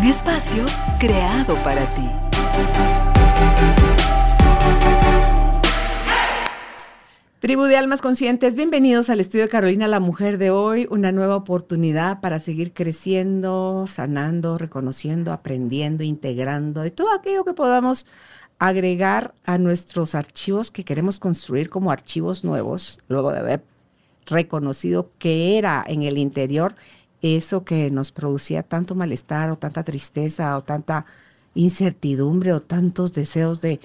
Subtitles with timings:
[0.00, 0.64] Un espacio
[0.98, 2.08] creado para ti.
[7.40, 11.36] Tribu de Almas Conscientes, bienvenidos al estudio de Carolina, la mujer de hoy, una nueva
[11.36, 18.06] oportunidad para seguir creciendo, sanando, reconociendo, aprendiendo, integrando y todo aquello que podamos
[18.58, 23.64] agregar a nuestros archivos que queremos construir como archivos nuevos, luego de haber
[24.30, 26.74] reconocido que era en el interior
[27.22, 31.06] eso que nos producía tanto malestar o tanta tristeza o tanta
[31.54, 33.80] incertidumbre o tantos deseos de,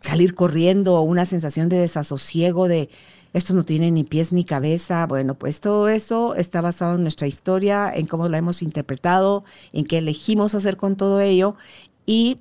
[0.00, 2.90] salir corriendo o una sensación de desasosiego, de
[3.32, 5.06] esto no tiene ni pies ni cabeza.
[5.06, 9.86] Bueno, pues todo eso está basado en nuestra historia, en cómo la hemos interpretado, en
[9.86, 11.56] qué elegimos hacer con todo ello.
[12.04, 12.40] Y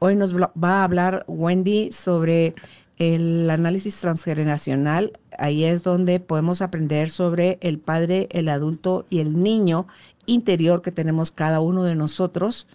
[0.00, 2.54] hoy nos va a hablar Wendy sobre
[2.98, 5.12] el análisis transgeneracional.
[5.38, 9.86] Ahí es donde podemos aprender sobre el padre, el adulto y el niño
[10.26, 12.66] interior que tenemos cada uno de nosotros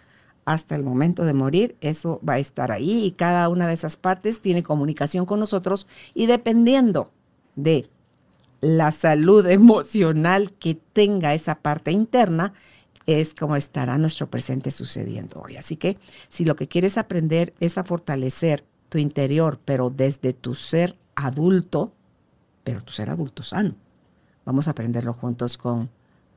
[0.45, 3.95] hasta el momento de morir, eso va a estar ahí y cada una de esas
[3.95, 7.11] partes tiene comunicación con nosotros y dependiendo
[7.55, 7.87] de
[8.59, 12.53] la salud emocional que tenga esa parte interna,
[13.07, 15.57] es como estará nuestro presente sucediendo hoy.
[15.57, 15.97] Así que
[16.29, 21.93] si lo que quieres aprender es a fortalecer tu interior, pero desde tu ser adulto,
[22.63, 23.75] pero tu ser adulto sano,
[24.45, 25.89] vamos a aprenderlo juntos con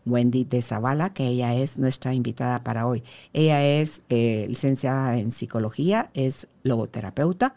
[0.06, 3.02] Wendy de Zavala, que ella es nuestra invitada para hoy.
[3.32, 7.54] Ella es eh, licenciada en psicología, es logoterapeuta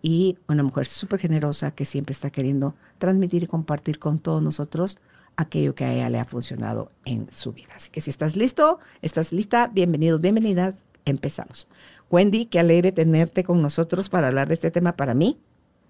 [0.00, 4.98] y una mujer súper generosa que siempre está queriendo transmitir y compartir con todos nosotros
[5.36, 7.74] aquello que a ella le ha funcionado en su vida.
[7.76, 11.68] Así que si estás listo, estás lista, bienvenidos, bienvenidas, empezamos.
[12.10, 15.38] Wendy, qué alegre tenerte con nosotros para hablar de este tema para mí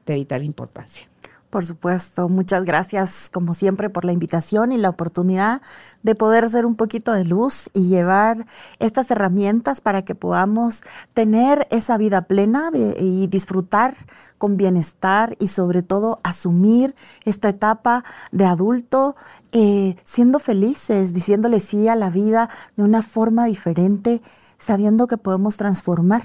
[0.06, 1.08] de vital importancia.
[1.50, 5.62] Por supuesto, muchas gracias como siempre por la invitación y la oportunidad
[6.02, 8.44] de poder ser un poquito de luz y llevar
[8.80, 10.82] estas herramientas para que podamos
[11.14, 13.94] tener esa vida plena y disfrutar
[14.36, 16.94] con bienestar y sobre todo asumir
[17.24, 19.16] esta etapa de adulto
[19.52, 24.20] eh, siendo felices, diciéndole sí a la vida de una forma diferente,
[24.58, 26.24] sabiendo que podemos transformar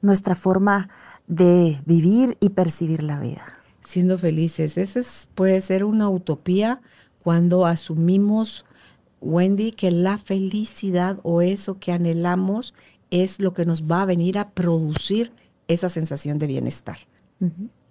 [0.00, 0.88] nuestra forma
[1.26, 3.55] de vivir y percibir la vida
[3.86, 4.76] siendo felices.
[4.76, 5.00] Eso
[5.34, 6.80] puede ser una utopía
[7.22, 8.66] cuando asumimos,
[9.20, 12.74] Wendy, que la felicidad o eso que anhelamos
[13.10, 15.32] es lo que nos va a venir a producir
[15.68, 16.98] esa sensación de bienestar.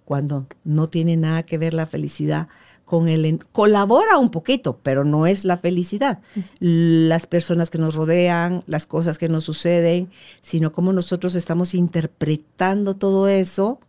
[0.04, 2.48] Cuando no tiene nada que ver la felicidad
[2.84, 3.38] con el...
[3.52, 6.20] Colabora un poquito, pero no es la felicidad.
[6.60, 10.10] Las personas que nos rodean, las cosas que nos suceden,
[10.42, 13.80] sino cómo nosotros estamos interpretando todo eso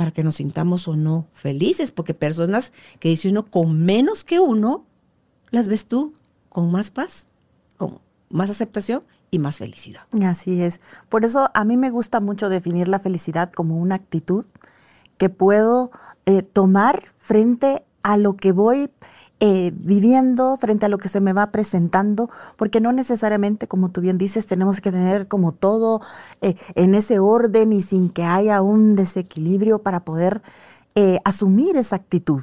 [0.00, 4.40] para que nos sintamos o no felices, porque personas que dice uno con menos que
[4.40, 4.86] uno,
[5.50, 6.14] las ves tú
[6.48, 7.26] con más paz,
[7.76, 8.00] con
[8.30, 10.00] más aceptación y más felicidad.
[10.22, 10.80] Así es.
[11.10, 14.46] Por eso a mí me gusta mucho definir la felicidad como una actitud
[15.18, 15.90] que puedo
[16.24, 18.88] eh, tomar frente a lo que voy
[19.42, 24.02] eh, viviendo frente a lo que se me va presentando, porque no necesariamente, como tú
[24.02, 26.02] bien dices, tenemos que tener como todo
[26.42, 30.42] eh, en ese orden y sin que haya un desequilibrio para poder
[30.94, 32.42] eh, asumir esa actitud.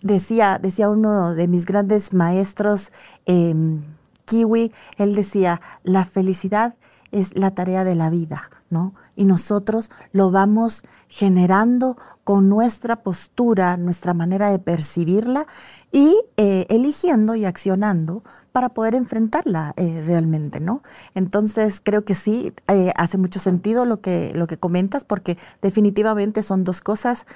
[0.00, 2.90] Decía, decía uno de mis grandes maestros,
[3.26, 3.82] em,
[4.24, 6.74] Kiwi, él decía, la felicidad
[7.12, 8.48] es la tarea de la vida.
[8.70, 8.94] ¿no?
[9.18, 15.44] Y nosotros lo vamos generando con nuestra postura, nuestra manera de percibirla
[15.90, 20.84] y eh, eligiendo y accionando para poder enfrentarla eh, realmente, ¿no?
[21.16, 26.44] Entonces creo que sí, eh, hace mucho sentido lo que, lo que comentas porque definitivamente
[26.44, 27.26] son dos cosas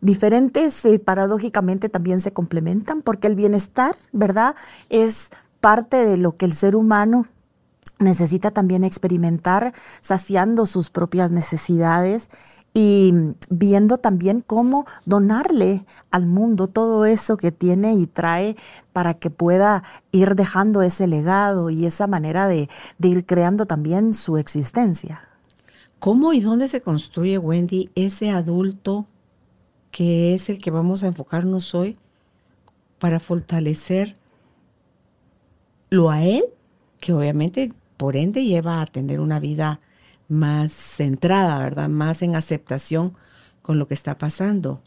[0.00, 4.56] diferentes y paradójicamente también se complementan porque el bienestar, ¿verdad?
[4.90, 5.30] Es
[5.60, 7.28] parte de lo que el ser humano
[8.02, 12.28] necesita también experimentar saciando sus propias necesidades
[12.74, 13.12] y
[13.50, 18.56] viendo también cómo donarle al mundo todo eso que tiene y trae
[18.92, 22.68] para que pueda ir dejando ese legado y esa manera de,
[23.00, 25.28] ir creando también su existencia.
[25.98, 29.06] ¿Cómo y dónde se construye, Wendy, ese adulto
[29.90, 31.98] que es el que vamos a enfocarnos hoy
[32.98, 34.16] para fortalecer
[35.90, 36.44] lo a él,
[36.98, 37.72] que obviamente
[38.02, 39.78] por ende lleva a tener una vida
[40.26, 41.88] más centrada, ¿verdad?
[41.88, 43.14] Más en aceptación
[43.62, 44.80] con lo que está pasando.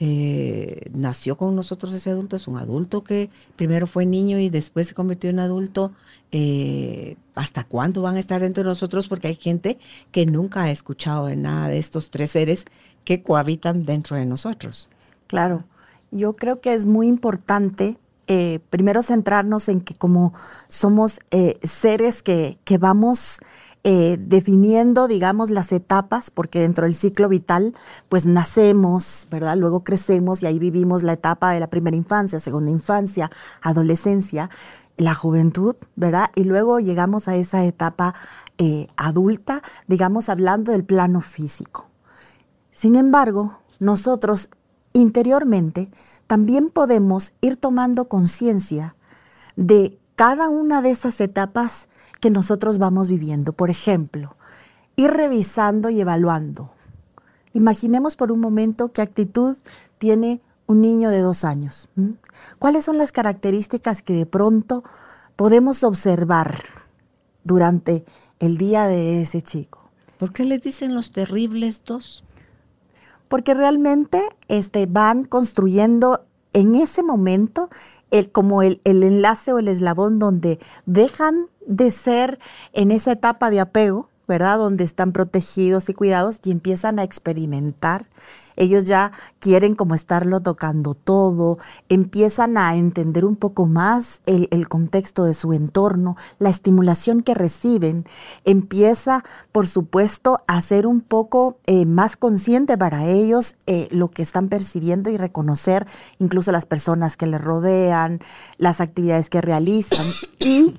[0.00, 4.88] Eh, nació con nosotros ese adulto, es un adulto que primero fue niño y después
[4.88, 5.92] se convirtió en adulto.
[6.32, 9.06] Eh, ¿Hasta cuándo van a estar dentro de nosotros?
[9.06, 9.78] Porque hay gente
[10.10, 12.64] que nunca ha escuchado de nada de estos tres seres
[13.04, 14.88] que cohabitan dentro de nosotros.
[15.28, 15.62] Claro,
[16.10, 17.98] yo creo que es muy importante
[18.28, 20.32] eh, primero centrarnos en que como
[20.68, 21.18] somos
[21.62, 23.40] seres que, que vamos
[23.84, 27.74] eh, definiendo, digamos, las etapas, porque dentro del ciclo vital,
[28.08, 29.56] pues nacemos, ¿verdad?
[29.56, 33.30] Luego crecemos y ahí vivimos la etapa de la primera infancia, segunda infancia,
[33.62, 34.50] adolescencia,
[34.96, 36.26] la juventud, ¿verdad?
[36.34, 38.14] Y luego llegamos a esa etapa
[38.58, 41.88] eh, adulta, digamos, hablando del plano físico.
[42.70, 44.50] Sin embargo, nosotros
[45.00, 45.90] interiormente
[46.26, 48.96] también podemos ir tomando conciencia
[49.56, 51.88] de cada una de esas etapas
[52.20, 53.52] que nosotros vamos viviendo.
[53.52, 54.36] Por ejemplo,
[54.96, 56.72] ir revisando y evaluando.
[57.52, 59.56] Imaginemos por un momento qué actitud
[59.98, 61.88] tiene un niño de dos años.
[62.58, 64.84] ¿Cuáles son las características que de pronto
[65.36, 66.62] podemos observar
[67.44, 68.04] durante
[68.38, 69.88] el día de ese chico?
[70.18, 72.24] ¿Por qué les dicen los terribles dos?
[73.28, 77.68] Porque realmente este, van construyendo en ese momento
[78.10, 82.38] el, como el, el enlace o el eslabón donde dejan de ser
[82.72, 84.58] en esa etapa de apego, ¿verdad?
[84.58, 88.06] Donde están protegidos y cuidados y empiezan a experimentar.
[88.56, 91.58] Ellos ya quieren como estarlo tocando todo,
[91.88, 98.04] empiezan a entender un poco más el, contexto de su entorno, la estimulación que reciben,
[98.44, 99.22] empieza,
[99.52, 104.48] por supuesto, a ser un poco eh, más consciente para ellos eh, lo que están
[104.48, 105.86] percibiendo y reconocer
[106.18, 108.18] incluso las personas que les rodean,
[108.56, 110.74] las actividades que realizan y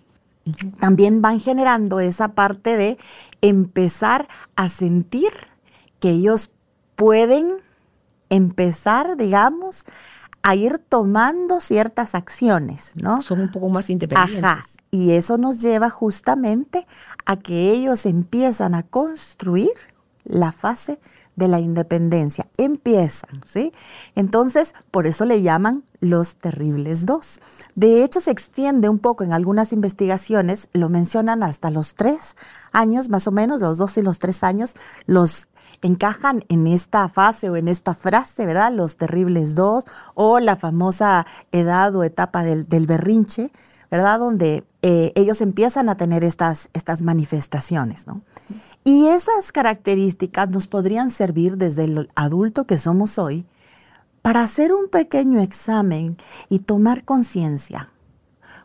[0.80, 2.98] también van generando esa parte de
[3.42, 5.32] empezar a sentir
[6.00, 6.54] que ellos
[6.96, 7.58] pueden
[8.30, 9.86] empezar, digamos,
[10.42, 13.22] a ir tomando ciertas acciones, ¿no?
[13.22, 14.44] Son un poco más independientes.
[14.44, 14.66] Ajá.
[14.92, 16.88] Y eso nos lleva justamente
[17.26, 19.70] a que ellos empiezan a construir
[20.24, 21.00] la fase
[21.36, 22.48] de la independencia.
[22.58, 23.72] Empiezan, ¿sí?
[24.16, 27.42] Entonces, por eso le llaman los terribles dos.
[27.76, 32.36] De hecho, se extiende un poco en algunas investigaciones, lo mencionan hasta los tres
[32.72, 34.76] años, más o menos, los dos y los tres años,
[35.06, 35.50] los
[35.82, 38.72] encajan en esta fase o en esta frase, ¿verdad?
[38.74, 43.52] Los terribles dos o la famosa edad o etapa del, berrinche,
[43.90, 44.20] ¿verdad?
[44.20, 48.22] Donde eh, ellos empiezan a tener estas, estas manifestaciones, ¿no?
[48.84, 53.46] Y esas características nos podrían servir desde el adulto que somos hoy
[54.22, 56.18] para hacer un pequeño examen
[56.50, 57.92] y tomar conciencia.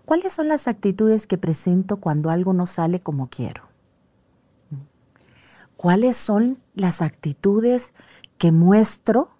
[0.05, 3.63] ¿Cuáles son las actitudes que presento cuando algo no sale como quiero?
[5.77, 7.93] ¿Cuáles son las actitudes
[8.39, 9.31] que muestro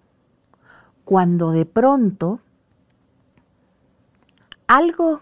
[1.03, 2.39] cuando de pronto
[4.67, 5.21] algo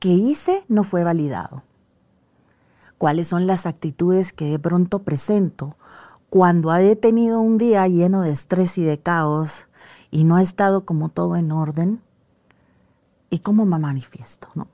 [0.00, 1.62] que hice no fue validado?
[2.98, 5.76] cuáles son las actitudes que de pronto presento
[6.28, 9.68] cuando he tenido un día lleno de estrés y de caos
[10.10, 12.02] y no ha estado como todo en orden
[13.30, 14.68] y cómo me manifiesto, ¿no?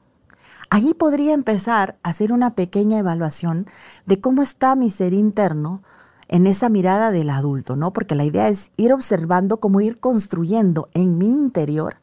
[0.70, 3.66] Allí podría empezar a hacer una pequeña evaluación
[4.06, 5.82] de cómo está mi ser interno
[6.26, 7.92] en esa mirada del adulto, ¿no?
[7.92, 11.98] Porque la idea es ir observando cómo ir construyendo en mi interior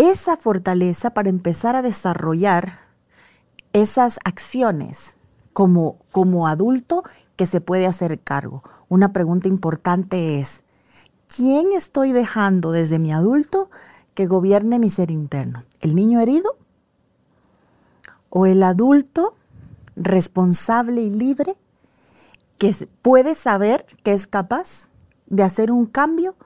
[0.00, 2.78] esa fortaleza para empezar a desarrollar
[3.74, 5.18] esas acciones
[5.52, 7.02] como, como adulto
[7.36, 8.62] que se puede hacer cargo.
[8.88, 10.64] Una pregunta importante es,
[11.28, 13.70] ¿quién estoy dejando desde mi adulto
[14.14, 15.64] que gobierne mi ser interno?
[15.82, 16.56] ¿El niño herido?
[18.30, 19.34] ¿O el adulto
[19.96, 21.56] responsable y libre
[22.56, 24.88] que puede saber que es capaz
[25.26, 26.36] de hacer un cambio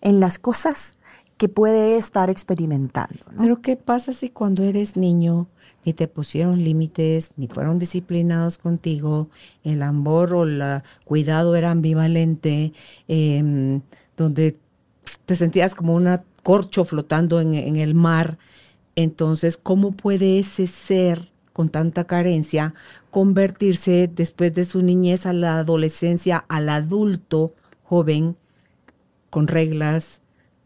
[0.00, 0.98] en las cosas
[1.36, 3.18] que puede estar experimentando?
[3.36, 5.46] Pero ¿qué pasa si cuando eres niño
[5.84, 9.28] ni te pusieron límites, ni fueron disciplinados contigo,
[9.64, 12.72] el amor o el cuidado era ambivalente,
[13.08, 13.82] em,
[14.16, 14.56] donde
[15.26, 18.38] te sentías como un corcho flotando en el mar.
[18.96, 22.74] Entonces, ¿cómo puede ese ser con tanta carencia
[23.10, 28.36] convertirse después de su niñez a la adolescencia, al adulto joven,
[29.30, 30.20] con reglas,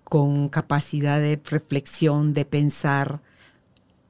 [0.09, 3.21] con capacidad de reflexión, de pensar,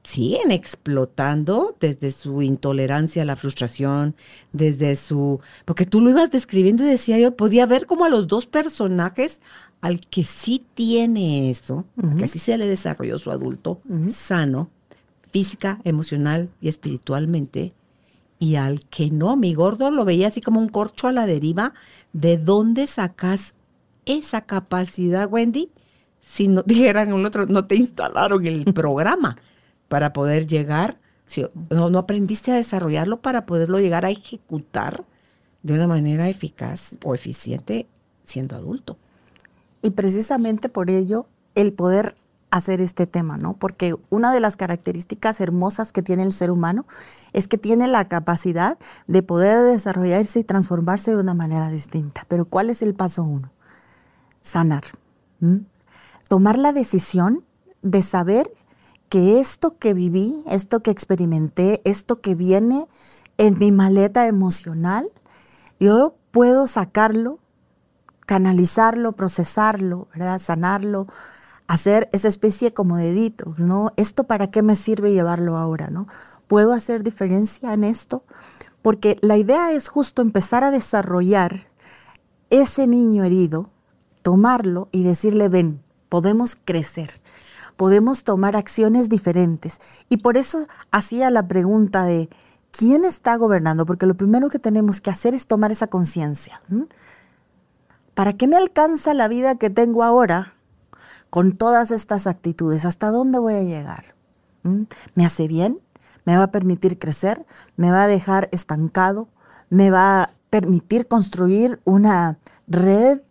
[0.03, 4.15] siguen explotando desde su intolerancia a la frustración,
[4.53, 5.41] desde su...
[5.65, 9.41] Porque tú lo ibas describiendo y decía yo, podía ver como a los dos personajes
[9.81, 11.85] al que sí tiene eso,
[12.17, 14.69] que así se le desarrolló su adulto sano,
[15.31, 17.73] física, emocional y espiritualmente,
[18.39, 21.73] y al que no, mi gordo lo veía así como un corcho a la deriva.
[22.13, 23.53] ¿De dónde sacas
[24.05, 25.69] esa capacidad, Wendy?
[26.19, 29.37] Si no dijeran un otro, no te instalaron el programa
[29.87, 35.03] para poder llegar, si no, no aprendiste a desarrollarlo para poderlo llegar a ejecutar
[35.63, 37.87] de una manera eficaz o eficiente
[38.23, 38.97] siendo adulto.
[39.81, 42.15] Y precisamente por ello, el poder
[42.51, 43.53] hacer este tema, ¿no?
[43.53, 46.85] Porque una de las características hermosas que tiene el ser humano
[47.33, 52.25] es que tiene la capacidad de poder desarrollarse y transformarse de una manera distinta.
[52.27, 53.51] Pero ¿cuál es el paso uno?
[54.41, 54.83] Sanar.
[56.29, 57.43] Tomar la decisión
[57.81, 58.53] de saber
[59.09, 62.87] que esto que viví, esto que experimenté, esto que viene
[63.37, 65.09] en mi maleta emocional,
[65.79, 67.39] yo puedo sacarlo,
[68.27, 70.37] canalizarlo, procesarlo, ¿verdad?
[70.37, 71.07] sanarlo,
[71.67, 73.91] hacer esa especie como de ¿no?
[73.97, 76.07] ¿Esto para qué me sirve llevarlo ahora, no?
[76.47, 78.23] ¿Puedo hacer diferencia en esto?
[78.83, 81.67] Porque la idea es justo empezar a desarrollar
[82.51, 83.71] ese niño herido,
[84.21, 87.21] tomarlo y decirle, ven, podemos crecer,
[87.77, 89.79] podemos tomar acciones diferentes.
[90.09, 92.29] Y por eso hacía la pregunta de,
[92.71, 93.85] ¿quién está gobernando?
[93.85, 96.61] Porque lo primero que tenemos que hacer es tomar esa conciencia.
[98.15, 100.55] ¿Para qué me alcanza la vida que tengo ahora
[101.29, 104.15] con todas estas actitudes, ¿hasta dónde voy a llegar?
[105.13, 105.79] ¿Me hace bien?
[106.25, 107.45] ¿Me va a permitir crecer?
[107.77, 109.29] ¿Me va a dejar estancado?
[109.69, 113.21] ¿Me va a permitir construir una red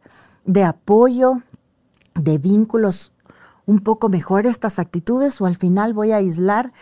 [0.44, 1.42] de apoyo,
[2.18, 3.12] de vínculos
[3.66, 6.72] un poco mejor estas actitudes o al final voy a aislar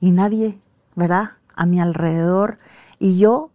[0.00, 0.60] y nadie,
[0.94, 1.30] ¿verdad?
[1.56, 2.58] A mi alrededor
[2.98, 3.50] y yo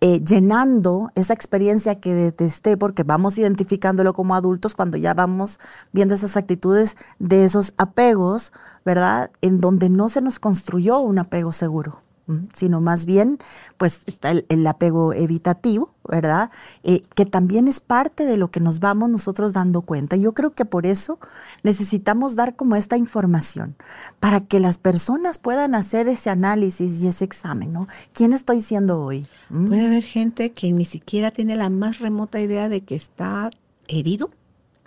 [0.00, 5.58] eh, llenando esa experiencia que detesté, porque vamos identificándolo como adultos cuando ya vamos
[5.92, 8.52] viendo esas actitudes de esos apegos,
[8.84, 9.30] ¿verdad?
[9.40, 12.05] En donde no se nos construyó un apego seguro
[12.52, 13.38] sino más bien,
[13.76, 16.50] pues está el, apego evitativo, ¿verdad?
[16.82, 20.16] Eh, que también es parte de lo que nos vamos nosotros dando cuenta.
[20.16, 21.18] Yo creo que por eso
[21.62, 23.76] necesitamos dar como esta información,
[24.18, 27.86] para que las personas puedan hacer ese análisis y ese examen, ¿no?
[28.12, 29.26] ¿Quién estoy siendo hoy?
[29.48, 29.66] ¿Mm?
[29.66, 33.50] Puede haber gente que ni siquiera tiene la más remota idea de que está
[33.86, 34.30] herido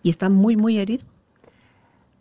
[0.04, 1.06] y está muy, muy herido.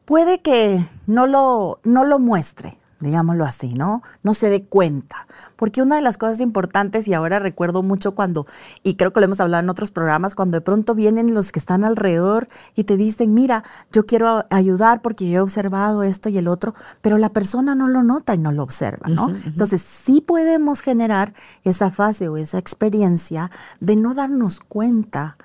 [0.04, 4.02] Puede que no lo, no lo muestre, digámoslo así, ¿no?
[4.23, 5.26] No se dé cuenta.
[5.57, 8.47] Porque una de las cosas importantes, y ahora recuerdo mucho cuando,
[8.83, 11.59] y creo que lo hemos hablado en otros programas, cuando de pronto vienen los que
[11.59, 13.62] están alrededor y te dicen, mira,
[13.93, 17.88] yo quiero ayudar porque yo he observado esto y el otro, pero la persona no
[17.88, 19.31] lo nota y no lo observa, ¿no?
[19.45, 21.33] Entonces, sí podemos generar
[21.64, 23.50] esa fase o esa experiencia
[23.81, 25.37] de no darnos cuenta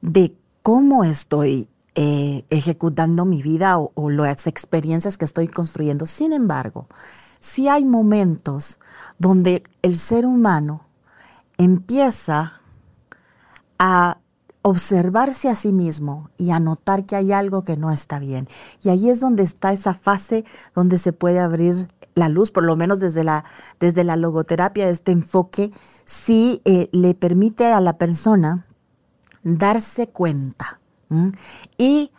[0.00, 6.06] de cómo estoy eh, ejecutando mi vida o, las experiencias que estoy construyendo.
[6.06, 6.88] Sin embargo,
[7.38, 8.80] si hay momentos
[9.18, 10.86] donde el ser humano
[11.56, 12.60] empieza
[13.78, 14.18] a
[14.62, 18.48] observarse a sí mismo y a notar que hay algo que no está bien.
[18.82, 21.86] Y ahí es donde está esa fase donde se puede abrir
[22.16, 23.44] la luz, por lo menos desde la,
[23.78, 25.70] desde la logoterapia, este enfoque,
[26.04, 28.66] si eh, le permite a la persona
[29.44, 30.80] darse cuenta
[31.78, 32.10] y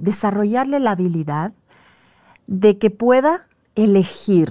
[0.00, 1.52] desarrollarle la habilidad
[2.46, 4.50] de que pueda elegir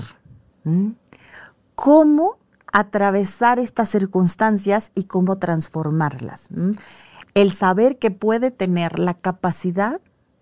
[1.75, 2.37] cómo
[2.71, 6.49] atravesar estas circunstancias y cómo transformarlas.
[7.33, 10.01] El saber que puede tener la capacidad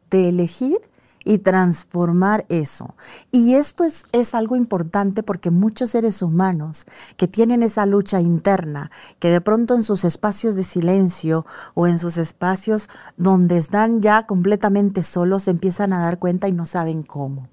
[0.09, 0.77] de elegir
[1.23, 2.95] y transformar eso.
[3.31, 6.85] Y esto es, es, algo importante porque muchos seres humanos
[7.17, 11.99] que tienen esa lucha interna, que de pronto en sus espacios de silencio o en
[11.99, 17.47] sus espacios donde están ya completamente solos, empiezan a dar cuenta y no saben cómo.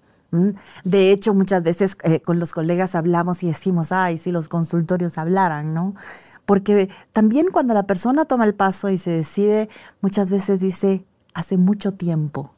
[0.85, 5.19] De hecho, muchas veces eh, con los colegas hablamos y decimos, ay, si los consultorios
[5.19, 5.95] hablaran, ¿no?
[6.45, 9.69] Porque también cuando la persona toma el paso y se decide,
[10.01, 12.56] muchas veces dice, hace mucho tiempo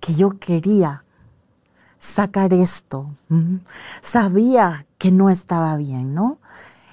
[0.00, 1.04] que yo quería
[1.98, 3.16] sacar esto.
[4.02, 6.38] Sabía que no estaba bien, ¿no?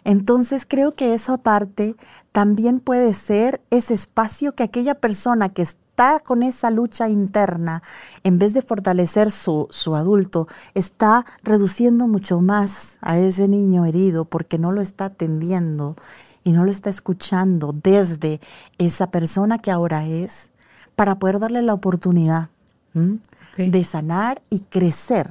[0.03, 1.95] Entonces creo que eso aparte
[2.31, 7.81] también puede ser ese espacio que aquella persona que está con esa lucha interna,
[8.23, 14.25] en vez de fortalecer su, su adulto, está reduciendo mucho más a ese niño herido
[14.25, 15.95] porque no lo está atendiendo
[16.43, 18.41] y no lo está escuchando desde
[18.77, 20.51] esa persona que ahora es,
[20.95, 22.49] para poder darle la oportunidad
[23.57, 25.27] de sanar y crecer.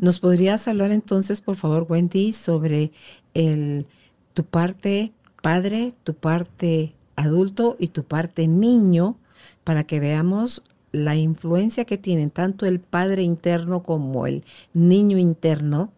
[0.00, 2.90] ¿Nos podrías hablar entonces, por favor, Wendy, sobre
[3.34, 3.86] el,
[4.34, 9.16] tu parte padre, tu parte adulto y tu parte niño,
[9.62, 15.92] para que veamos la influencia que tienen tanto el padre interno como el niño interno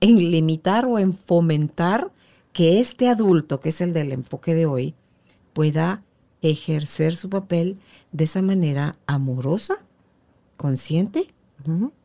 [0.00, 2.10] en limitar o en fomentar
[2.52, 4.94] que este adulto, que es el del enfoque de hoy,
[5.52, 6.02] pueda
[6.42, 7.78] ejercer su papel
[8.10, 9.78] de esa manera amorosa,
[10.56, 11.32] consciente,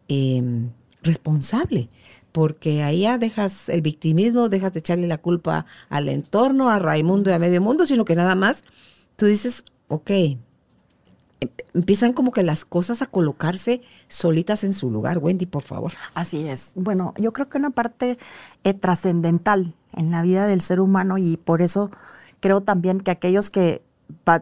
[0.07, 0.69] em,
[1.01, 1.89] responsable,
[2.31, 7.29] porque ahí ya dejas el victimismo, dejas de echarle la culpa al entorno, a Raimundo
[7.29, 8.63] y a medio mundo, sino que nada más
[9.15, 10.39] tú dices, ok, em,
[11.73, 15.17] empiezan como que las cosas a colocarse solitas en su lugar.
[15.19, 15.93] Wendy, por favor.
[16.13, 16.73] Así es.
[16.75, 18.17] Bueno, yo creo que una parte
[18.63, 21.91] eh, trascendental en la vida del ser humano y por eso
[22.39, 23.86] creo también que aquellos que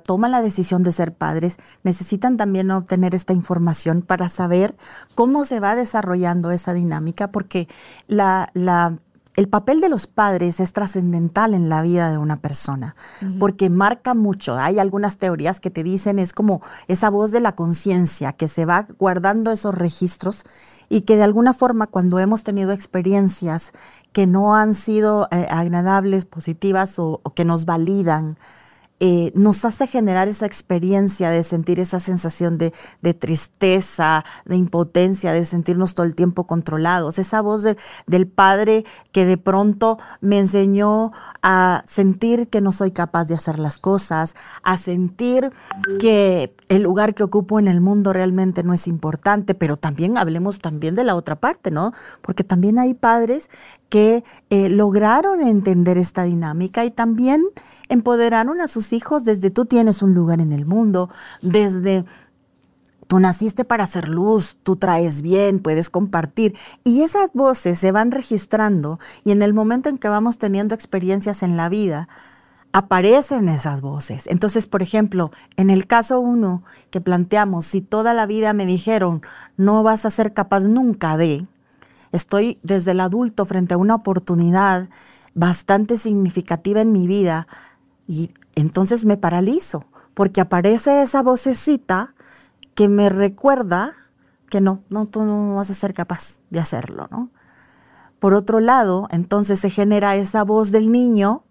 [0.04, 4.76] toman la decisión de ser padres necesitan también obtener esta información para saber
[5.14, 7.68] cómo se va desarrollando esa dinámica, porque
[8.08, 8.98] la, la
[9.36, 12.96] el papel de los padres es trascendental en la vida de una persona,
[13.38, 14.58] porque marca mucho.
[14.58, 18.66] Hay algunas teorías que te dicen es como esa voz de la conciencia que se
[18.66, 20.46] va guardando esos registros
[20.88, 23.74] y que de alguna forma cuando hemos tenido experiencias
[24.14, 28.38] que no han sido eh, agradables, positivas o, que nos validan,
[29.08, 32.72] eh, nos hace generar esa experiencia de sentir esa sensación de,
[33.14, 37.20] tristeza, de impotencia, de sentirnos todo el tiempo controlados.
[37.20, 37.68] Esa voz
[38.08, 41.12] del padre que de pronto me enseñó
[41.44, 44.34] a sentir que no soy capaz de hacer las cosas,
[44.64, 45.52] a sentir
[46.00, 50.60] que el lugar que ocupo en el mundo realmente no es importante, pero también hablemos
[50.60, 51.92] también de la otra parte, ¿no?
[52.22, 53.50] Porque también hay padres
[53.90, 57.46] que eh, lograron entender esta dinámica y también
[57.90, 61.10] empoderaron a sus hijos desde tú tienes un lugar en el mundo,
[61.42, 62.06] desde
[63.08, 66.56] tú naciste para hacer luz, tú traes bien, puedes compartir.
[66.84, 71.44] Y esas voces se van registrando y en el momento en que vamos teniendo experiencias
[71.44, 72.10] en la vida,
[72.76, 74.28] aparecen esas voces.
[74.28, 79.22] Entonces, por ejemplo, en el caso uno que planteamos, si toda la vida me dijeron,
[79.56, 81.48] no vas a ser capaz nunca de,
[82.12, 84.90] estoy desde el adulto frente a una oportunidad
[85.34, 87.48] bastante significativa en mi vida
[88.10, 92.14] y entonces me paralizo porque aparece esa vocecita
[92.74, 93.94] que me recuerda
[94.50, 97.30] que no, no, tú no vas a ser capaz de hacerlo, ¿no?
[98.20, 101.46] Por otro lado, entonces se genera esa voz del niño,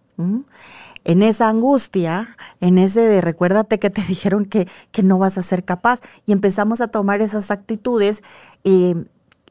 [1.04, 5.42] en esa angustia, en ese de recuérdate que te dijeron que, que, no vas a
[5.42, 8.22] ser capaz, y empezamos a tomar esas actitudes
[8.64, 9.04] eh,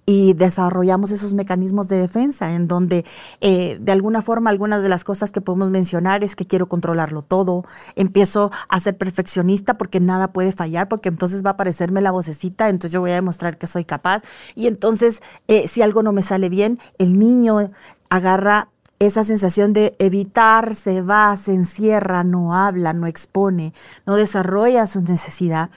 [0.05, 3.05] y desarrollamos esos mecanismos de defensa en donde
[3.41, 7.21] eh, de alguna forma algunas de las cosas que podemos mencionar es que quiero controlarlo
[7.21, 7.63] todo,
[7.95, 12.69] empiezo a ser perfeccionista porque nada puede fallar, porque entonces va a aparecerme la vocecita,
[12.69, 14.23] entonces yo voy a demostrar que soy capaz.
[14.55, 17.71] Y entonces eh, si algo no me sale bien, el niño
[18.09, 18.69] agarra
[19.05, 23.73] esa sensación de evitar, se va, se encierra, no habla, no expone,
[24.05, 25.69] no desarrolla su necesidad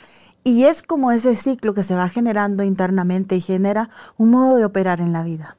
[0.46, 4.64] y es como ese ciclo que se va generando internamente y genera un modo de
[4.64, 5.56] operar en la vida.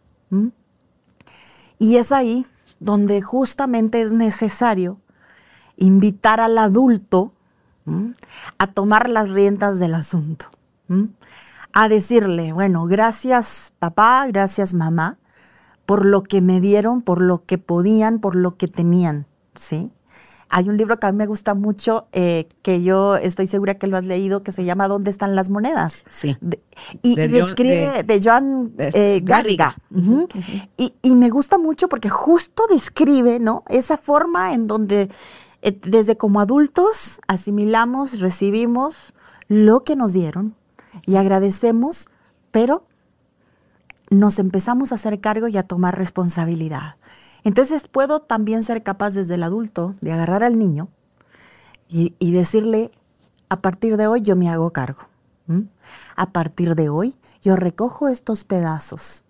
[1.77, 2.45] Y es ahí
[2.79, 5.01] donde justamente es necesario
[5.75, 7.33] invitar al adulto
[8.57, 10.45] a tomar las riendas del asunto.
[11.73, 15.17] A decirle, bueno, gracias papá, gracias mamá,
[15.87, 19.89] por lo que me dieron, por lo que podían, por lo que tenían, ¿sí?
[20.49, 23.87] Hay un libro que a mí me gusta mucho, eh, que yo estoy segura que
[23.87, 26.03] lo has leído, que se llama ¿Dónde están las monedas?
[26.09, 26.37] Sí.
[27.01, 29.77] y, describe de, John eh, Garriga.
[30.77, 33.63] y, me gusta mucho porque justo describe, ¿no?
[33.69, 35.09] Esa forma en donde
[35.61, 39.13] eh, desde como adultos asimilamos, recibimos
[39.47, 40.53] lo que nos dieron
[41.05, 42.09] y agradecemos,
[42.51, 42.83] pero
[44.09, 46.95] nos empezamos a hacer cargo y a tomar responsabilidad.
[47.43, 50.89] Entonces puedo también ser capaz desde el adulto de agarrar al niño
[51.89, 52.91] y, decirle,
[53.47, 55.03] a partir de hoy yo me hago cargo.
[56.17, 59.23] A partir de hoy yo recojo estos pedazos,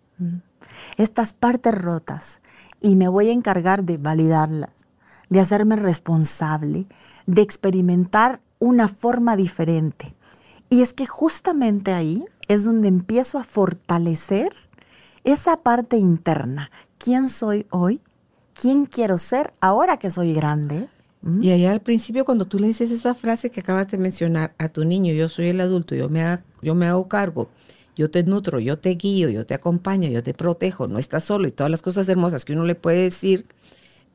[0.98, 2.42] estas partes rotas,
[2.82, 4.72] y me voy a encargar de validarlas,
[5.30, 6.88] de hacerme responsable,
[7.28, 10.16] de experimentar una forma diferente.
[10.70, 14.52] Y es que justamente ahí es donde empiezo a fortalecer
[15.28, 16.72] esa parte interna.
[16.98, 18.00] ¿Quién soy hoy?
[18.54, 20.88] ¿Quién quiero ser ahora que soy grande?
[21.22, 21.44] ¿Mm?
[21.44, 24.70] Y allá al principio cuando tú le dices esa frase que acabas de mencionar a
[24.70, 27.50] tu niño, yo soy el adulto, yo me, yo me hago cargo,
[27.98, 31.46] yo te nutro, yo te guío, yo te acompaño, yo te protejo, no estás solo
[31.46, 33.46] y todas las cosas hermosas que uno le puede decir,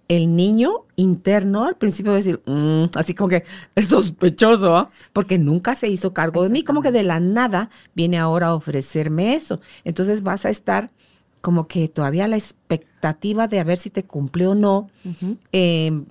[0.09, 3.45] el niño interno al principio va a decir, mm", así como que
[3.75, 4.89] es sospechoso, ¿ah?
[5.13, 8.55] porque nunca se hizo cargo de mí, como que de la nada viene ahora a
[8.55, 9.61] ofrecerme eso.
[9.85, 10.91] Entonces vas a estar
[11.43, 14.89] como que todavía la expectativa de a ver si te cumple o no,
[15.53, 16.07] em,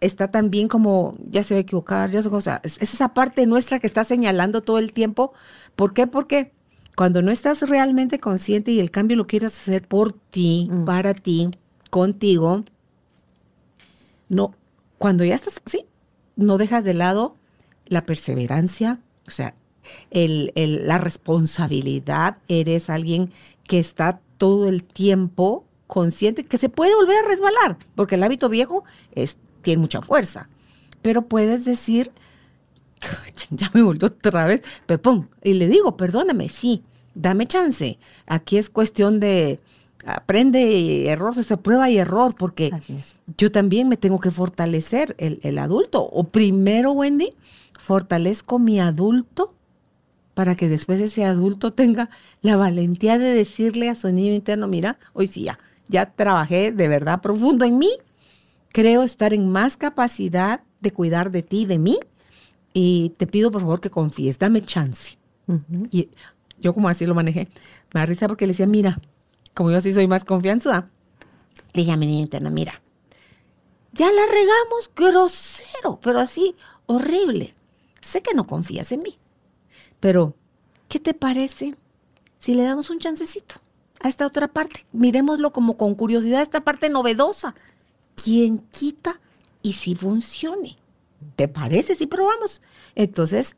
[0.00, 3.78] está también como, ya se va a equivocar, ya o sea, es, esa parte nuestra
[3.80, 5.32] que está señalando todo el tiempo.
[5.76, 6.06] ¿Por qué?
[6.06, 6.52] Porque
[6.96, 10.84] Cuando no estás realmente consciente y el cambio lo quieres hacer por ti, Mm.
[10.84, 11.50] para ti,
[11.90, 12.62] contigo,
[14.28, 14.54] no,
[14.98, 15.86] cuando ya estás así,
[16.36, 17.34] no dejas de lado
[17.86, 19.54] la perseverancia, o sea,
[20.10, 23.30] el- el- la responsabilidad, eres alguien
[23.64, 28.48] que está todo el tiempo consciente que se puede volver a resbalar, porque el hábito
[28.48, 30.48] viejo es, tiene mucha fuerza,
[31.02, 32.10] pero puedes decir,
[33.50, 36.82] ya me volvió otra vez, pero pum, y le digo, perdóname, sí,
[37.14, 37.98] dame chance.
[38.26, 39.60] Aquí es cuestión de
[40.06, 42.70] aprende error, se prueba y error, porque
[43.38, 46.02] yo también me tengo que fortalecer el, el adulto.
[46.04, 47.30] O primero, Wendy,
[47.78, 49.54] fortalezco mi adulto
[50.34, 52.10] para que después ese adulto tenga
[52.42, 56.88] la valentía de decirle a su niño interno, mira, hoy sí ya, ya trabajé de
[56.88, 57.90] verdad profundo en mí,
[58.72, 61.98] creo estar en más capacidad de cuidar de ti de mí,
[62.72, 65.16] y te pido por favor que confíes, dame chance.
[65.92, 66.08] Y
[66.58, 67.48] yo como así lo manejé,
[67.92, 69.00] me da risa porque le decía, mira,
[69.54, 70.90] como yo sí soy más confianzuda,
[71.72, 72.80] le dije a mi niña interna, mira,
[73.92, 77.54] ya la regamos grosero, pero así horrible.
[78.00, 79.18] Sé que no confías en mí,
[80.04, 80.34] pero
[80.90, 81.76] ¿qué te parece
[82.38, 83.54] si le damos un chancecito
[84.00, 84.84] a esta otra parte?
[84.92, 87.54] Miremoslo como con curiosidad, esta parte novedosa.
[88.14, 89.18] ¿Quién quita
[89.62, 90.76] y si funcione?
[91.36, 92.60] ¿Te parece si probamos?
[92.94, 93.56] Entonces,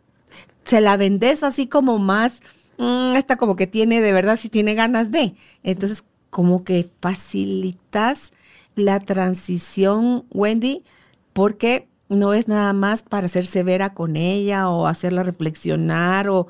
[0.62, 2.38] se la vendes así como más,
[2.78, 5.35] mm, esta como que tiene de verdad, si tiene ganas de.
[5.64, 8.30] Entonces, como que facilitas
[8.76, 10.85] la transición, Wendy,
[11.32, 16.49] porque no es nada más para ser severa con ella o hacerla reflexionar o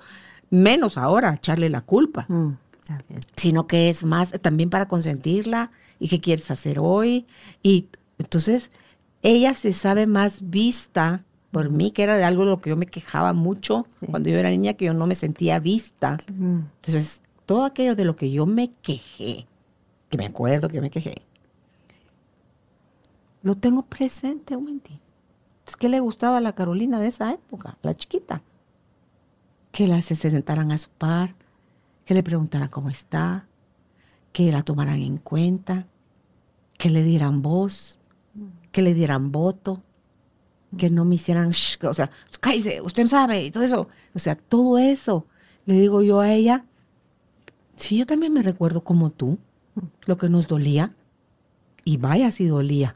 [0.51, 2.53] menos ahora echarle la culpa, Mm,
[3.37, 7.27] sino que es más también para consentirla y qué quieres hacer hoy.
[7.63, 7.89] Y
[8.19, 8.71] entonces
[9.23, 12.77] ella se sabe más vista por mí, que era de algo de lo que yo
[12.77, 14.07] me quejaba mucho Sí.
[14.09, 16.19] cuando yo era niña, que yo no me sentía vista.
[16.33, 19.47] Mm, Entonces, todo aquello de lo que yo me quejé,
[20.11, 21.23] que me acuerdo que me quejé,
[23.43, 25.01] lo tengo presente, Wendy.
[25.67, 28.41] Entonces, ¿qué le gustaba a la Carolina de esa época, la chiquita?
[29.73, 31.35] Que la, se, se sentaran a su par,
[32.05, 33.49] que le preguntaran cómo está,
[34.33, 35.89] que la tomaran en cuenta,
[36.79, 37.99] que le dieran voz,
[38.71, 39.83] que le dieran voto,
[40.79, 43.89] que no me hicieran, "Shh", o sea, cállese, usted no sabe, y todo eso.
[44.15, 45.27] O sea, todo eso.
[45.65, 46.65] Le digo yo a ella,
[47.75, 49.37] sí, yo también me recuerdo como tú,
[50.05, 50.95] lo que nos dolía,
[51.83, 52.95] y vaya si dolía.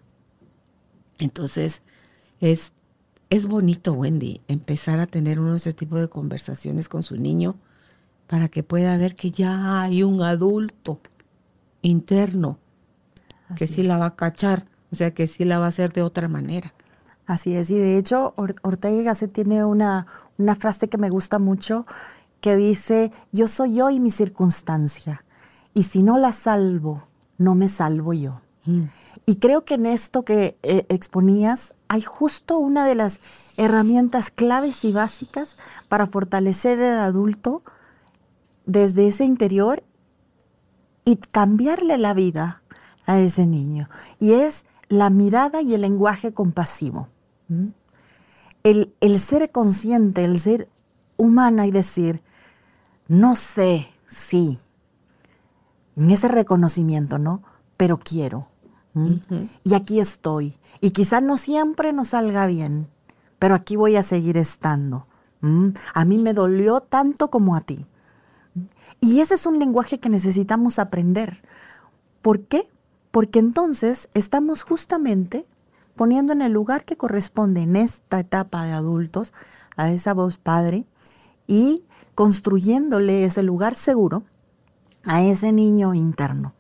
[1.19, 1.83] Entonces,
[2.41, 2.73] es,
[3.31, 7.57] es bonito, Wendy, empezar a tener uno de ese tipo de conversaciones con su niño
[8.27, 11.01] para que pueda ver que ya hay un adulto
[11.83, 12.59] interno
[13.57, 16.03] que sí la va a cachar, o sea, que sí la va a hacer de
[16.03, 16.73] otra manera.
[17.27, 20.07] Así es, y de hecho Or- Ortega y Gasset tiene una,
[20.39, 21.87] una frase que me gusta mucho
[22.41, 25.25] que dice, yo soy yo y mi circunstancia,
[25.75, 27.05] y si no la salvo,
[27.39, 28.41] no me salvo yo.
[28.67, 28.85] Mm.
[29.27, 33.21] Y creo que en esto que eh, exponías hay justo una de las
[33.57, 35.57] herramientas claves y básicas
[35.89, 37.63] para fortalecer el adulto
[38.67, 39.83] desde ese interior
[41.05, 42.63] y cambiarle la vida
[43.07, 43.89] a ese niño.
[44.19, 47.09] Y es la mirada y el lenguaje compasivo.
[48.63, 50.69] El, el ser consciente, el ser
[51.17, 52.23] humana y decir,
[53.09, 54.59] no sé si,
[55.97, 57.43] en ese reconocimiento, ¿no?
[57.77, 58.49] Pero quiero.
[59.65, 60.57] Y aquí estoy.
[60.81, 62.89] Y quizá no siempre nos salga bien,
[63.39, 65.07] pero aquí voy a seguir estando.
[65.95, 67.87] A mí me dolió tanto como a ti.
[69.01, 71.43] Y ese es un lenguaje que necesitamos aprender.
[72.21, 72.69] ¿Por qué?
[73.11, 75.47] Porque entonces estamos justamente
[75.97, 79.33] poniendo en el lugar que corresponde en esta etapa de adultos
[79.77, 80.87] a esa voz padre
[81.47, 84.25] y construyéndole ese lugar seguro
[85.05, 86.55] a ese niño interno.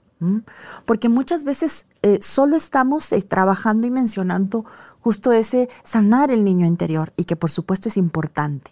[0.84, 4.64] Porque muchas veces eh, solo estamos eh, trabajando y mencionando
[5.00, 8.70] justo ese sanar el niño interior y que por supuesto es importante.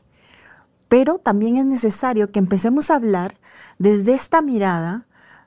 [0.88, 3.38] Pero también es necesario que empecemos a hablar
[3.78, 5.06] desde esta mirada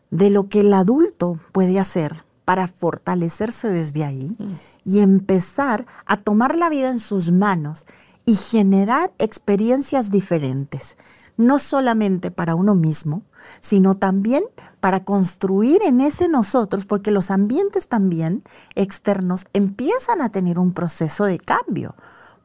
[0.10, 4.36] de lo que el adulto puede hacer para fortalecerse desde ahí
[4.84, 7.86] y empezar a tomar la vida en sus manos
[8.26, 10.98] y generar experiencias diferentes,
[11.46, 13.24] no solamente para uno mismo,
[13.60, 14.44] sino también
[14.80, 18.44] para construir en ese nosotros, porque los ambientes también
[18.76, 21.96] externos empiezan a tener un proceso de cambio.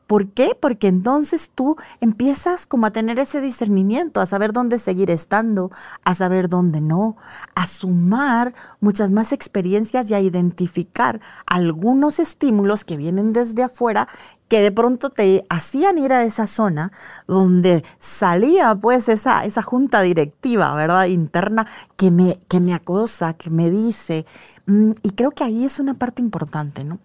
[0.07, 0.57] ¿Por qué?
[0.59, 5.71] Porque entonces tú empiezas como a tener ese discernimiento, a saber dónde seguir estando,
[6.05, 7.17] a saber dónde no,
[7.57, 14.07] a sumar muchas más experiencias y a identificar algunos estímulos que vienen desde afuera
[14.49, 16.93] que de pronto te hacían ir a esa zona
[17.27, 21.07] donde salía pues esa, esa junta directiva, ¿verdad?
[21.07, 24.25] Interna que me, que me acosa, que me dice.
[24.67, 26.99] Mm, y creo que ahí es una parte importante, ¿no?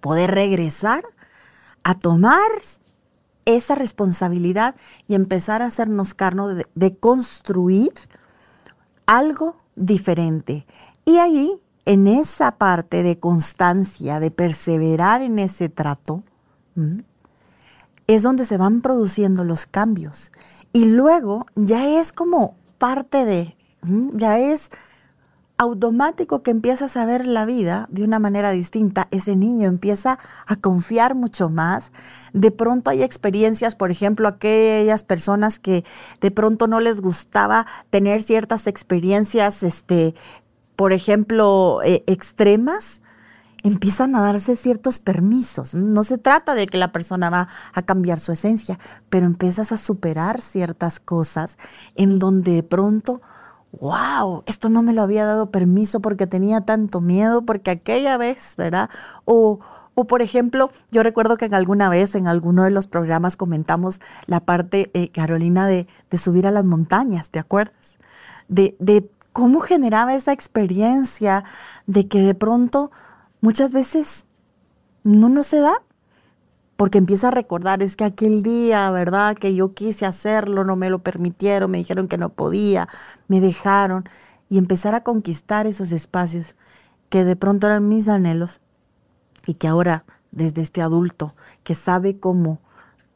[0.00, 1.04] Poder regresar
[1.84, 2.50] a tomar
[3.44, 4.74] esa responsabilidad
[5.06, 7.92] y empezar a hacernos carno de, de construir
[9.06, 10.66] algo diferente.
[11.04, 16.22] Y ahí, en esa parte de constancia, de perseverar en ese trato,
[18.06, 20.32] es donde se van produciendo los cambios.
[20.72, 23.56] Y luego ya es como parte de,
[24.14, 24.70] ya es
[25.60, 29.08] automático que empiezas a ver la vida de una manera distinta.
[29.10, 31.92] Ese niño empieza a confiar mucho más.
[32.32, 35.84] De pronto hay experiencias, por ejemplo, aquellas personas que
[36.22, 40.14] de pronto no les gustaba tener ciertas experiencias, este,
[40.76, 43.02] por ejemplo, eh, extremas,
[43.62, 45.74] empiezan a darse ciertos permisos.
[45.74, 49.76] No se trata de que la persona va a cambiar su esencia, pero empiezas a
[49.76, 51.58] superar ciertas cosas
[51.94, 53.20] en donde de pronto
[53.72, 58.54] wow, esto no me lo había dado permiso porque tenía tanto miedo, porque aquella vez,
[58.56, 58.90] ¿verdad?
[59.24, 59.60] O,
[59.94, 64.00] o por ejemplo, yo recuerdo que en alguna vez, en alguno de los programas comentamos
[64.26, 67.98] la parte, eh, Carolina, de, de, subir a las montañas, ¿te acuerdas?
[68.48, 71.44] De, de cómo generaba esa experiencia
[71.86, 72.90] de que de pronto
[73.40, 74.26] muchas veces
[75.02, 75.82] no nos se da
[76.76, 79.36] porque empieza a recordar, es que aquel día, ¿verdad?
[79.36, 82.88] Que yo quise hacerlo, no me lo permitieron, me dijeron que no podía,
[83.28, 84.04] me dejaron,
[84.48, 86.56] y empezar a conquistar esos espacios
[87.08, 88.60] que de pronto eran mis anhelos
[89.46, 92.60] y que ahora, desde este adulto que sabe cómo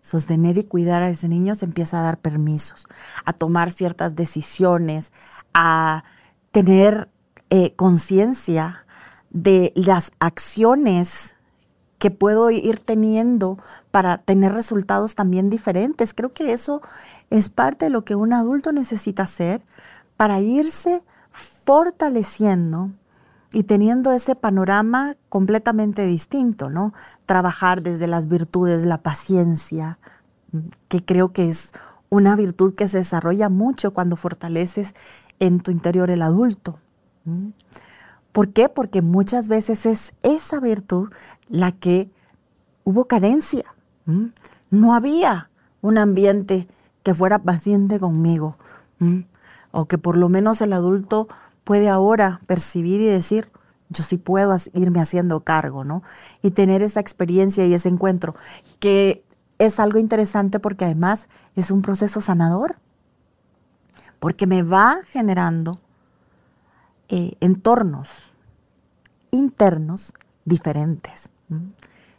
[0.01, 2.87] sostener y cuidar a ese niño, se empieza a dar permisos,
[3.25, 5.13] a tomar ciertas decisiones,
[5.55, 6.05] a
[6.53, 7.09] tener
[7.51, 8.84] eh, conciencia
[9.35, 11.35] de las acciones
[11.99, 13.59] que puedo ir teniendo
[13.91, 16.15] para tener resultados también diferentes.
[16.15, 16.81] Creo que eso
[17.31, 19.63] es parte de lo que un adulto necesita hacer
[20.17, 22.91] para irse fortaleciendo
[23.53, 26.93] y teniendo ese panorama completamente distinto, ¿no?
[27.27, 29.99] Trabajar desde las virtudes, la paciencia,
[30.89, 31.73] que creo que es
[32.09, 34.95] una virtud que se desarrolla mucho cuando fortaleces
[35.41, 36.79] en tu interior el adulto.
[38.35, 38.69] ¿Por qué?
[38.69, 41.09] Porque muchas veces es esa virtud
[41.49, 42.11] la que
[42.83, 43.77] hubo carencia.
[44.71, 45.51] No había
[45.83, 46.67] un ambiente
[47.05, 48.57] que fuera paciente conmigo.
[49.71, 51.29] O que por lo menos el adulto
[51.63, 53.53] puede ahora percibir y decir,
[53.89, 56.03] yo sí puedo irme haciendo cargo, ¿no?
[56.43, 58.35] Y tener esa experiencia y ese encuentro,
[58.81, 59.25] que
[59.59, 62.75] es algo interesante porque además es un proceso sanador,
[64.19, 65.79] porque me va generando
[67.09, 68.35] eh, entornos
[69.35, 70.15] internos
[70.45, 71.31] diferentes.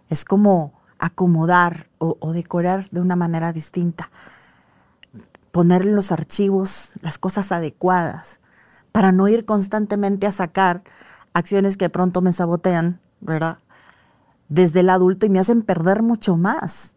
[0.10, 4.10] Es como acomodar o, decorar de una manera distinta,
[5.52, 8.40] poner en los archivos las cosas adecuadas
[8.92, 10.84] para no ir constantemente a sacar
[11.34, 13.60] acciones que pronto me sabotean, ¿verdad?
[14.50, 16.96] Desde el adulto y me hacen perder mucho más.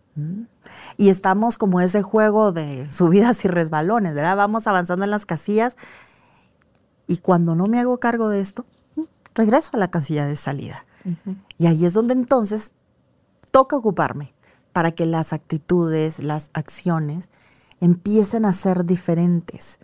[0.97, 4.37] Y estamos como ese juego de subidas y resbalones, ¿verdad?
[4.37, 5.77] Vamos avanzando en las casillas
[7.09, 8.67] y cuando no me hago cargo de esto,
[9.35, 10.85] regreso a la casilla de salida.
[11.57, 12.75] Y ahí es donde entonces
[13.51, 14.35] toca ocuparme
[14.75, 17.31] para que las actitudes, las acciones
[17.81, 19.79] empiecen a ser diferentes,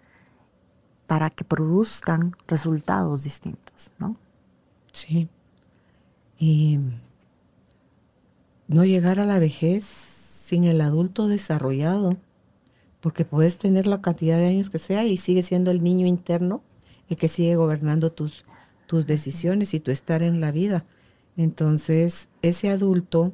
[1.07, 4.17] para que produzcan resultados distintos, ¿no?
[4.93, 5.29] Sí.
[6.39, 6.79] Y
[8.69, 9.85] no llegar a la vejez
[10.45, 12.19] sin el adulto desarrollado,
[13.01, 16.63] porque puedes tener la cantidad de años que sea y sigue siendo el niño interno
[17.09, 18.45] el que sigue gobernando tus,
[18.87, 20.85] tus decisiones y tu estar en la vida.
[21.37, 23.33] Entonces, ese adulto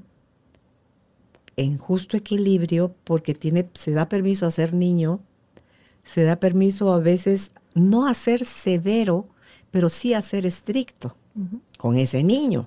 [1.57, 5.21] en justo equilibrio, porque tiene, se da permiso a ser niño,
[6.03, 9.29] se da permiso a veces no a ser severo,
[9.71, 11.17] pero sí a ser estricto
[11.77, 12.67] con ese niño.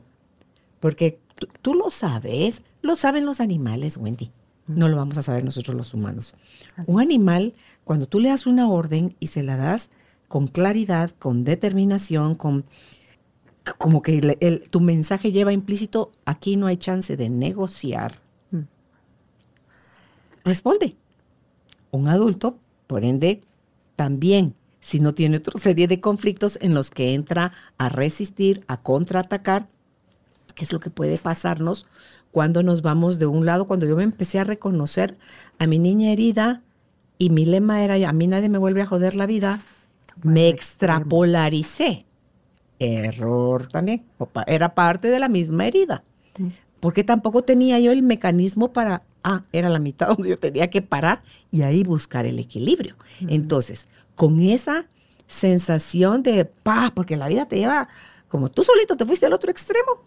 [0.80, 1.20] Porque
[1.62, 4.32] tú, lo sabes, lo saben los animales, Wendy.
[4.68, 6.36] No lo vamos a saber nosotros los humanos.
[6.86, 9.89] Un animal, cuando tú le das una orden y se la das
[10.28, 12.66] con claridad, con determinación, con
[13.78, 14.20] como que
[14.70, 18.14] tu mensaje lleva implícito, aquí no hay chance de negociar.
[18.52, 18.64] Mm.
[20.44, 20.98] Responde.
[21.92, 22.58] Un adulto,
[22.88, 23.42] por ende,
[23.96, 28.78] también, si no tiene otra serie de conflictos en los que entra a resistir, a
[28.78, 29.68] contraatacar,
[30.56, 31.86] ¿qué es lo que puede pasarnos
[32.32, 35.18] cuando nos vamos de un lado, cuando yo me empecé a reconocer
[35.60, 36.64] a mi niña herida
[37.20, 39.64] y mi lema era, a mí nadie me vuelve a joder la vida,
[40.21, 42.06] me extrapolaricé.
[42.80, 44.04] Error también,
[44.47, 46.04] era parte de la misma herida.
[46.80, 50.82] Porque tampoco tenía yo el mecanismo para, ah, era la mitad donde yo tenía que
[50.82, 52.95] parar y ahí buscar el equilibrio.
[53.28, 54.86] Entonces, con esa
[55.28, 57.88] sensación de paz, porque la vida te lleva,
[58.28, 60.04] como tú solito te fuiste al otro extremo,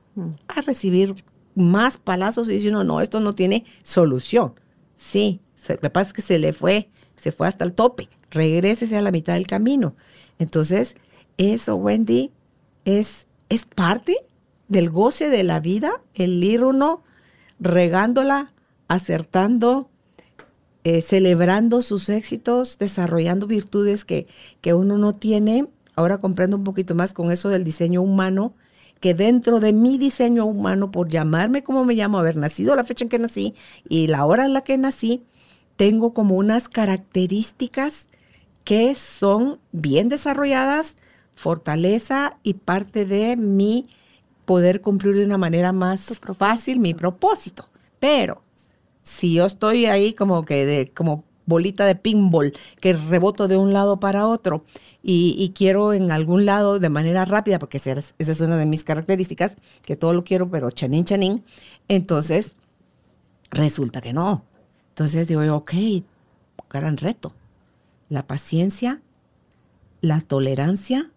[0.48, 1.14] a recibir
[1.54, 4.54] más palazos y diciendo, no, esto no tiene solución.
[4.94, 8.96] Sí, lo que pasa es que se le fue, se fue hasta el tope, regrésese
[8.96, 9.94] a la mitad del camino.
[10.38, 10.96] Entonces,
[11.38, 12.31] eso, Wendy,
[12.85, 14.16] es, es parte
[14.68, 17.02] del goce de la vida, el ir uno
[17.59, 18.52] regándola,
[18.88, 19.88] acertando,
[20.85, 24.26] eh, celebrando sus éxitos, desarrollando virtudes que,
[24.61, 25.68] que uno no tiene.
[25.94, 28.55] Ahora comprendo un poquito más con eso del diseño humano,
[29.00, 33.05] que dentro de mi diseño humano, por llamarme como me llamo, haber nacido la fecha
[33.05, 33.55] en que nací
[33.88, 35.24] y la hora en la que nací,
[35.76, 38.06] tengo como unas características
[38.64, 40.96] que son bien desarrolladas,
[41.34, 43.86] fortaleza y parte de mi
[44.44, 47.66] poder cumplir de una manera más fácil mi propósito.
[48.00, 48.42] Pero
[49.02, 53.72] si yo estoy ahí como que de, como bolita de pinball que reboto de un
[53.72, 54.64] lado para otro
[55.02, 59.56] y, quiero en algún lado de manera rápida, porque esa, es una de mis características,
[59.82, 61.44] que todo lo quiero, pero chanín, chanín,
[61.86, 62.56] entonces
[63.50, 64.42] resulta que no.
[64.96, 65.74] Entonces digo, ok,
[66.70, 67.35] gran reto.
[68.09, 69.02] La paciencia,
[70.00, 71.11] la tolerancia,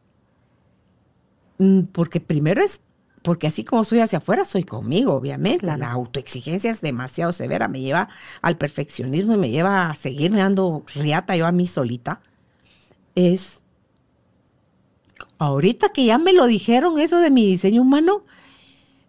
[1.60, 2.82] mm, porque primero es
[3.22, 5.66] porque así como soy hacia afuera, soy conmigo, obviamente.
[5.66, 8.10] La, autoexigencia es demasiado severa, me lleva
[8.42, 12.20] al perfeccionismo y me lleva a seguirme dando riata yo a mí solita.
[13.16, 13.60] Es,
[15.38, 18.24] ahorita que ya me lo dijeron eso de mi diseño humano,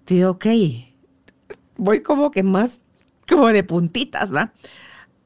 [0.06, 0.46] digo, ok,
[1.76, 2.83] voy como que más,
[3.30, 4.52] como de puntitas, ¿va?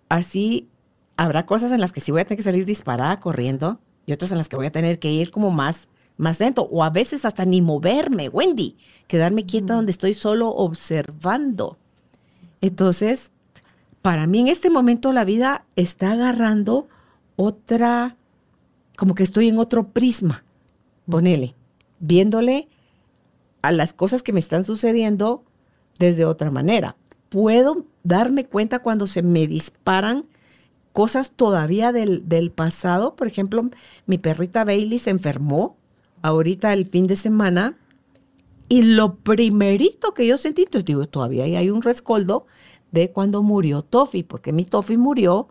[0.08, 0.68] Así
[1.16, 4.30] habrá cosas en las que sí voy a tener que salir disparada corriendo y otras
[4.32, 7.24] en las que voy a tener que ir como más más lento o a veces
[7.24, 11.78] hasta ni moverme, Wendy, quedarme quieta donde estoy solo observando.
[12.60, 13.30] Entonces,
[14.02, 16.88] para mí en este momento la vida está agarrando
[17.36, 18.16] otra,
[18.96, 20.44] como que estoy en otro prisma,
[21.08, 21.54] ponele,
[21.98, 22.68] viéndole
[23.62, 25.42] a las cosas que me están sucediendo
[25.98, 26.96] desde otra manera.
[27.28, 30.26] Puedo darme cuenta cuando se me disparan
[30.92, 33.16] cosas todavía del, del pasado.
[33.16, 33.68] Por ejemplo,
[34.06, 35.76] mi perrita Bailey se enfermó
[36.22, 37.76] ahorita el fin de semana
[38.68, 42.46] y lo primerito que yo sentí, entonces digo, todavía hay un rescoldo
[42.92, 45.48] de cuando murió Toffee, porque mi Toffee murió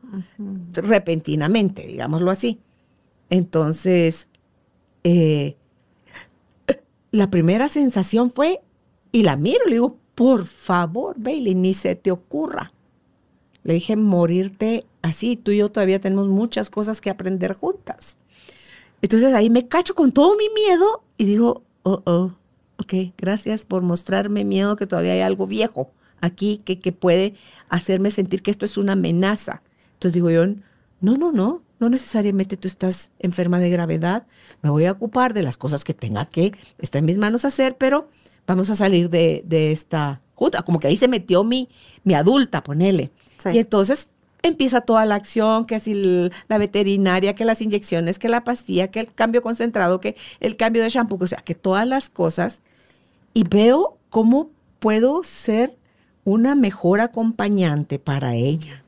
[0.73, 2.59] repentinamente, digámoslo así.
[3.29, 4.29] Entonces,
[5.03, 5.57] eh,
[7.11, 8.61] la primera sensación fue,
[9.11, 12.71] y la miro, le digo, por favor, Bailey, ni se te ocurra.
[13.63, 18.17] Le dije, morirte así, tú y yo todavía tenemos muchas cosas que aprender juntas.
[19.02, 22.32] Entonces ahí me cacho con todo mi miedo y digo, oh, oh,
[22.78, 27.34] ok, gracias por mostrarme miedo que todavía hay algo viejo aquí que, que puede
[27.69, 29.62] hacerme sentir que esto es una amenaza.
[29.93, 30.45] Entonces digo yo,
[31.02, 34.26] no, no, no, no necesariamente tú estás enferma de gravedad,
[34.62, 37.76] me voy a ocupar de las cosas que tenga que, está en mis manos hacer,
[37.78, 38.08] pero
[38.47, 40.63] vamos a salir de, esta junta.
[40.63, 41.69] Como que ahí se metió mi,
[42.03, 43.12] mi adulta, ponele.
[43.51, 44.10] Y entonces
[44.41, 48.99] empieza toda la acción, que si la veterinaria, que las inyecciones, que la pastilla, que
[48.99, 52.62] el cambio concentrado, que el cambio de shampoo, o sea, que todas las cosas.
[53.34, 55.75] Y veo cómo puedo ser
[56.25, 58.84] una mejor acompañante para ella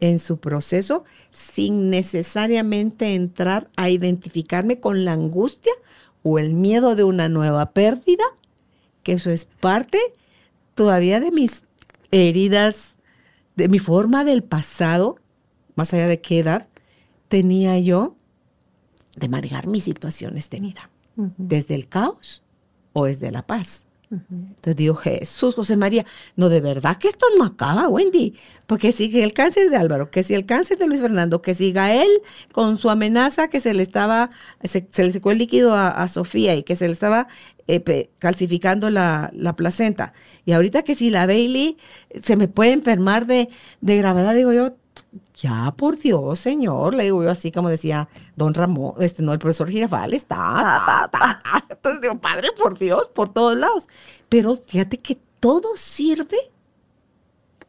[0.00, 5.72] en su proceso sin necesariamente entrar a identificarme con la angustia
[6.22, 8.24] o el miedo de una nueva pérdida,
[9.02, 9.98] que eso es parte
[10.74, 11.64] todavía de mis
[12.10, 12.96] heridas
[13.56, 15.16] de mi forma del pasado,
[15.74, 16.68] más allá de qué edad,
[17.28, 18.16] tenía yo
[19.16, 20.90] de manejar mis situaciones de vida,
[21.36, 22.42] desde el caos
[22.94, 23.86] o desde la paz.
[24.10, 28.34] Entonces digo, Jesús, José María, no, de verdad que esto no acaba, Wendy,
[28.66, 31.94] porque sigue el cáncer de Álvaro, que si el cáncer de Luis Fernando, que siga
[31.94, 32.08] él
[32.50, 34.30] con su amenaza que se le estaba,
[34.64, 37.28] se, le secó el líquido a, Sofía y que se le estaba
[37.68, 40.12] eh, calcificando la, placenta.
[40.44, 41.76] Y ahorita que si la Bailey
[42.20, 43.48] se me puede enfermar de,
[43.80, 44.74] de gravedad, digo yo,
[45.34, 49.38] ya, por Dios, señor, le digo yo así como decía don Ramón, este no, el
[49.38, 51.10] profesor Girafal está,
[51.68, 53.88] Entonces digo, padre, por Dios, por todos lados.
[54.28, 56.50] Pero fíjate que todo sirve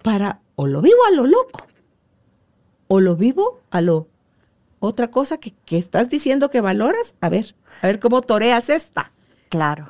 [0.03, 1.67] para, o lo vivo a lo loco,
[2.87, 4.07] o lo vivo a lo
[4.79, 9.11] otra cosa que, que estás diciendo que valoras, a ver, a ver cómo toreas esta.
[9.51, 9.89] Claro.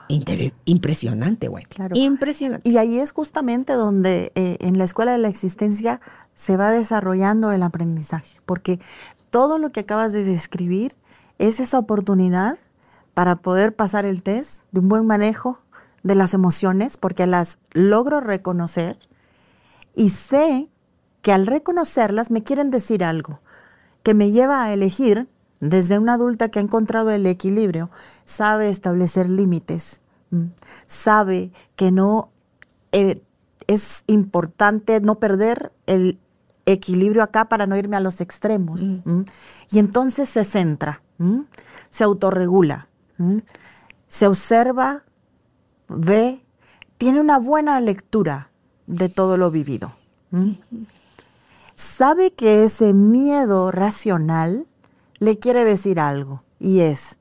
[0.66, 1.76] Impresionante, Wendy.
[1.76, 1.95] Claro.
[1.95, 2.68] Impresionante.
[2.68, 6.01] Y ahí es justamente donde eh, en la escuela de la existencia
[6.34, 8.80] se va desarrollando el aprendizaje, porque
[9.30, 10.95] todo lo que acabas de describir
[11.38, 12.57] es esa oportunidad
[13.14, 15.59] para poder pasar el test de un buen manejo
[16.01, 18.97] de las emociones, porque las logro reconocer
[19.93, 20.70] y sé
[21.22, 23.41] que al reconocerlas me quieren decir algo
[24.01, 25.30] que me lleva a elegir
[25.62, 27.89] desde una adulta que ha encontrado el equilibrio,
[28.26, 30.01] sabe establecer límites,
[30.88, 32.32] sabe que no
[32.91, 33.22] eh,
[33.68, 36.20] es importante no perder el
[36.66, 38.84] equilibrio acá para no irme a los extremos.
[38.84, 39.26] ¿m?
[39.70, 41.03] Y entonces se centra,
[41.89, 42.88] se autorregula,
[44.07, 45.03] se observa,
[45.88, 46.43] ve,
[46.97, 48.51] tiene una buena lectura
[48.88, 49.93] de todo lo vivido.
[50.32, 50.59] ¿m?
[51.76, 54.68] Sabe que ese miedo racional
[55.22, 57.19] le quiere decir algo y es,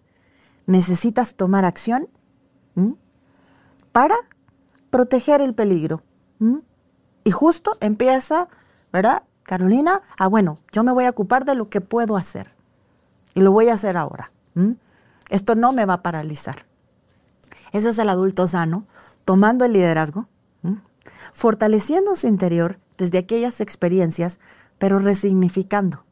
[0.66, 2.08] necesitas tomar acción
[2.74, 2.94] ¿m?
[3.92, 4.16] para
[4.88, 6.02] proteger el peligro.
[6.40, 6.62] ¿m?
[7.24, 8.48] Y justo empieza,
[8.90, 9.24] ¿verdad?
[9.42, 12.54] Carolina, ah, bueno, yo me voy a ocupar de lo que puedo hacer
[13.34, 14.32] y lo voy a hacer ahora.
[14.54, 14.76] ¿m?
[15.28, 16.64] Esto no me va a paralizar.
[17.70, 18.86] Eso es el adulto sano,
[19.26, 20.26] tomando el liderazgo,
[21.34, 24.40] fortaleciendo su interior desde aquellas experiencias,
[24.78, 26.02] pero resignificando.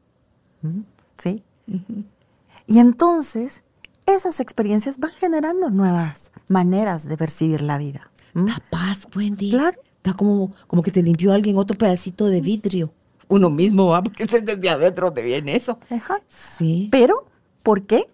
[2.66, 3.64] Y entonces,
[4.07, 8.11] esas experiencias van generando nuevas maneras de percibir la vida.
[8.35, 9.51] Da paz, Wendy.
[9.51, 9.79] Claro.
[10.03, 12.93] Da como, como que te limpió alguien otro pedacito de vidrio.
[13.29, 15.79] Uno mismo va, porque es desde adentro te viene eso.
[15.91, 16.21] Ajá.
[16.29, 16.89] Sí.
[16.91, 17.27] Pero,
[17.62, 18.07] ¿por qué?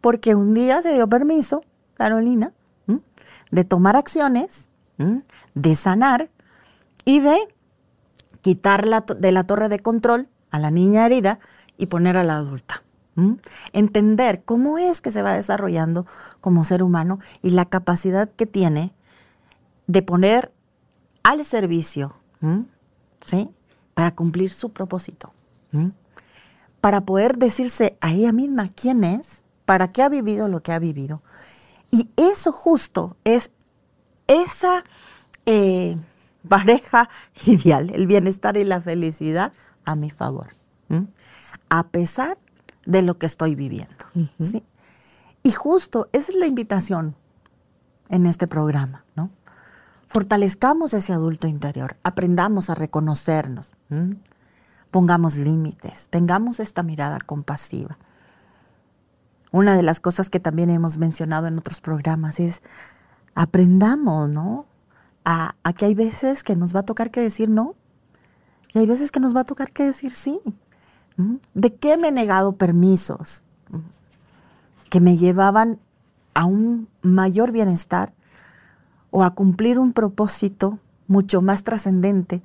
[0.00, 1.64] Porque un día se dio permiso,
[1.94, 2.52] Carolina,
[2.86, 3.00] ¿m?
[3.50, 4.68] de tomar acciones,
[4.98, 5.22] ¿m?
[5.54, 6.28] de sanar
[7.04, 7.36] y de
[8.42, 11.38] quitar la de la torre de control a la niña herida
[11.78, 12.81] y poner a la adulta.
[13.72, 16.06] Entender cómo es que se va desarrollando
[16.40, 18.94] como ser humano y la capacidad que tiene
[19.86, 20.52] de poner
[21.22, 22.16] al servicio.
[23.20, 23.50] ¿sí?
[23.94, 25.34] Para cumplir su propósito.
[26.80, 30.78] Para poder decirse a ella misma quién es, para qué ha vivido lo que ha
[30.78, 31.22] vivido.
[31.90, 33.50] Y eso justo es
[34.26, 34.84] esa
[35.46, 35.96] eh,
[36.48, 37.08] pareja
[37.46, 39.52] ideal, el bienestar y la felicidad
[39.84, 40.48] a mi favor,
[41.68, 42.38] a pesar
[42.86, 44.04] de lo que estoy viviendo.
[44.40, 44.64] ¿sí?
[45.42, 47.16] Y justo esa es la invitación
[48.08, 49.30] en este programa, ¿no?
[50.06, 54.18] Fortalezcamos ese adulto interior, aprendamos a reconocernos, ¿m?
[54.90, 57.96] pongamos límites, tengamos esta mirada compasiva.
[59.52, 62.60] Una de las cosas que también hemos mencionado en otros programas es
[63.34, 64.66] aprendamos, ¿no?
[65.24, 67.74] A, a que hay veces que nos va a tocar que decir no
[68.74, 70.40] y hay veces que nos va a tocar que decir sí.
[71.54, 73.42] ¿De qué me he negado permisos
[74.90, 75.78] que me llevaban
[76.34, 78.12] a un mayor bienestar
[79.10, 82.42] o a cumplir un propósito mucho más trascendente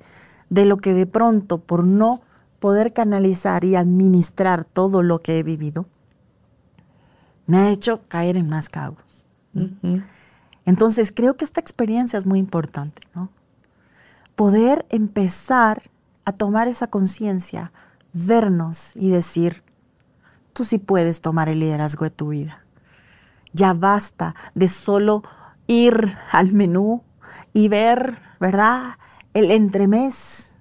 [0.50, 2.20] de lo que de pronto por no
[2.58, 5.86] poder canalizar y administrar todo lo que he vivido,
[7.46, 9.26] me ha hecho caer en más caos.
[9.54, 10.02] Ujú.
[10.64, 13.30] Entonces creo que esta experiencia es muy importante, ¿no?
[14.36, 15.82] Poder empezar
[16.24, 17.72] a tomar esa conciencia,
[18.26, 19.62] vernos y decir,
[20.52, 22.64] tú sí puedes tomar el liderazgo de tu vida.
[23.52, 25.22] Ya basta de solo
[25.66, 27.02] ir al menú
[27.52, 28.98] y ver, ¿verdad?
[29.34, 30.56] El entremés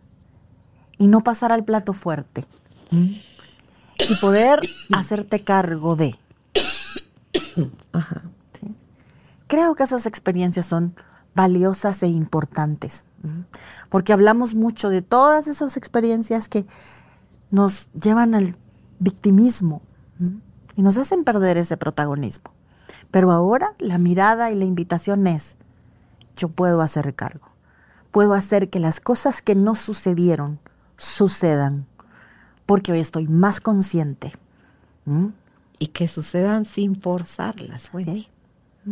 [0.97, 2.45] y no pasar al plato fuerte.
[2.91, 4.61] Y poder
[4.93, 6.15] hacerte cargo de.
[8.53, 8.75] ¿sí?
[9.47, 10.95] Creo que esas experiencias son
[11.35, 13.03] valiosas e importantes,
[13.89, 16.65] porque hablamos mucho de todas esas experiencias que
[17.51, 18.55] nos llevan al
[18.99, 19.81] victimismo
[20.19, 20.39] ¿m?
[20.75, 22.51] y nos hacen perder ese protagonismo.
[23.11, 25.57] Pero ahora la mirada y la invitación es,
[26.35, 27.47] yo puedo hacer cargo,
[28.11, 30.59] puedo hacer que las cosas que no sucedieron
[30.97, 31.85] sucedan,
[32.65, 34.33] porque hoy estoy más consciente.
[35.05, 35.31] ¿m?
[35.79, 37.91] Y que sucedan sin forzarlas.
[37.95, 38.27] Sí.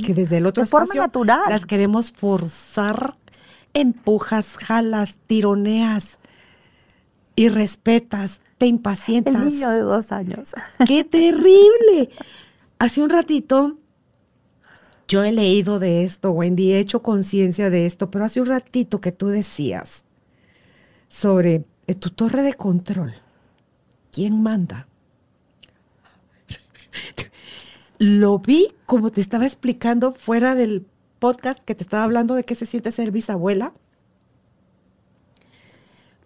[0.06, 1.44] Que desde el otro De forma natural.
[1.50, 3.16] las queremos forzar,
[3.74, 6.20] empujas, jalas, tironeas
[7.36, 9.36] y respetas, te impacientas.
[9.36, 10.54] El niño de dos años.
[10.88, 12.10] ¡Qué terrible!
[12.80, 13.78] Hace un ratito
[15.08, 19.02] yo he leído de esto, Wendy, he hecho conciencia de esto, pero hace un ratito
[19.02, 20.06] que tú decías
[21.08, 23.14] sobre eh, tu torre de control.
[24.12, 24.88] ¿Quién manda?
[28.00, 30.88] Lo vi como te estaba explicando fuera del
[31.20, 33.74] podcast que te estaba hablando de qué se siente ser bisabuela.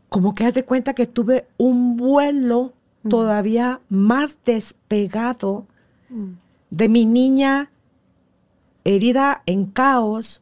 [0.09, 2.73] Como que haz de cuenta que tuve un vuelo
[3.07, 5.67] todavía más despegado
[6.69, 7.71] de mi niña
[8.83, 10.41] herida en caos.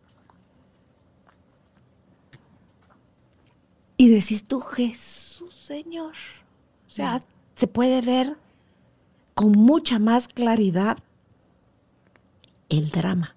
[3.97, 5.27] Y decís tú, Jesús
[5.67, 6.13] Señor.
[6.87, 7.21] O sea,
[7.55, 8.37] se puede ver
[9.33, 10.97] con mucha más claridad
[12.69, 13.35] el drama.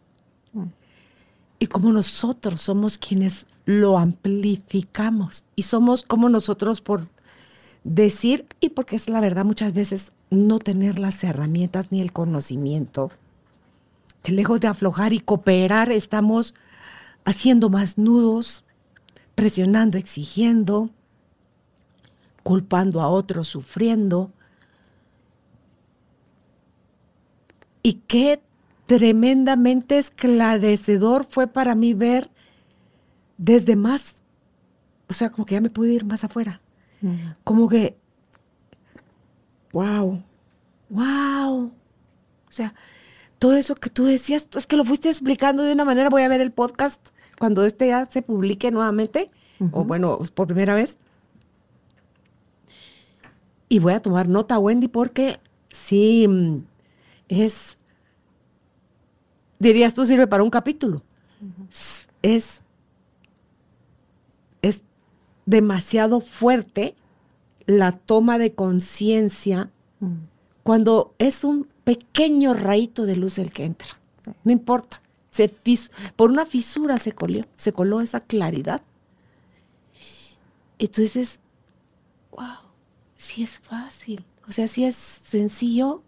[1.59, 7.07] Y como nosotros somos quienes lo amplificamos y somos como nosotros por
[7.85, 13.13] decir, y porque es la verdad muchas veces no tener las herramientas ni el conocimiento,
[14.25, 16.57] que lejos de aflojar y cooperar estamos
[17.25, 18.65] haciendo más nudos,
[19.37, 20.91] presionando, exigiendo,
[22.43, 24.33] culpando a otros, sufriendo.
[27.85, 28.43] Y qué
[28.87, 32.31] tremendamente esclarecedor fue para mí ver
[33.41, 34.17] desde más,
[35.09, 36.61] o sea, como que ya me pude ir más afuera.
[37.43, 37.97] Como que,
[39.73, 40.23] wow,
[40.91, 41.65] wow.
[41.65, 41.73] O
[42.53, 42.75] sea,
[43.39, 46.29] todo eso que tú decías, es que lo fuiste explicando de una manera, voy a
[46.29, 47.01] ver el podcast
[47.39, 49.29] cuando este ya se publique nuevamente,
[49.73, 50.99] o bueno, por primera vez.
[53.71, 55.39] Y voy a tomar nota, Wendy, porque
[55.71, 56.59] sí, mm,
[57.29, 57.79] es
[59.59, 61.03] dirías tú, sirve para un capítulo.
[61.71, 62.63] Es, es
[65.47, 66.95] demasiado fuerte
[67.67, 69.71] la toma de conciencia
[70.01, 70.15] mm.
[70.63, 73.89] cuando es un pequeño rayito de luz el que entra.
[74.45, 75.01] No importa.
[75.31, 75.53] Se
[76.17, 78.83] por una fisura se coló, se coló esa claridad.
[80.79, 81.41] Dices,
[82.33, 82.71] wow,
[83.17, 84.25] sí es fácil.
[84.49, 86.03] O sea, sí es sencillo.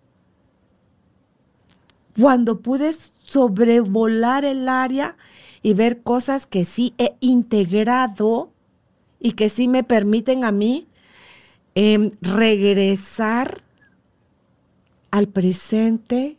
[2.19, 5.17] Cuando puedes sobrevolar el área
[5.63, 8.52] y ver cosas que sí he integrado
[9.23, 10.89] y que sí me permiten a mí
[11.75, 13.63] em, regresar
[15.11, 16.39] al presente,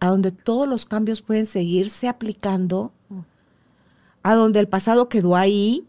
[0.00, 2.92] a donde todos los cambios pueden seguirse aplicando,
[4.22, 5.86] a donde el pasado quedó ahí,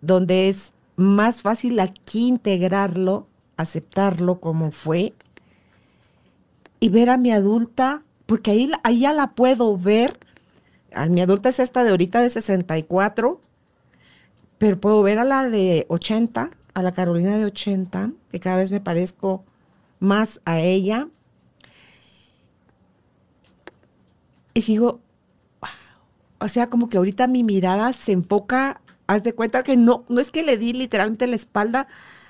[0.00, 3.26] donde es más fácil aquí integrarlo,
[3.56, 5.14] aceptarlo como fue,
[6.78, 10.16] y ver a mi adulta porque ahí, ahí ya la puedo ver.
[10.94, 13.40] A mi adulta es esta de ahorita de 64,
[14.60, 18.70] pero puedo ver a la de 80, a la Carolina de 80, que cada vez
[18.70, 19.42] me parezco
[20.00, 21.08] más a ella.
[24.52, 25.00] Y digo,
[26.38, 30.20] o sea, como que ahorita mi mirada se enfoca, haz de cuenta que no, no
[30.20, 31.88] es que le di literalmente la espalda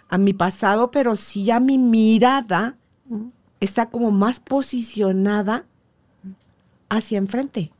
[0.08, 2.76] a mi pasado, pero sí ya mi mirada
[3.58, 5.64] está como más posicionada
[6.88, 7.72] hacia enfrente,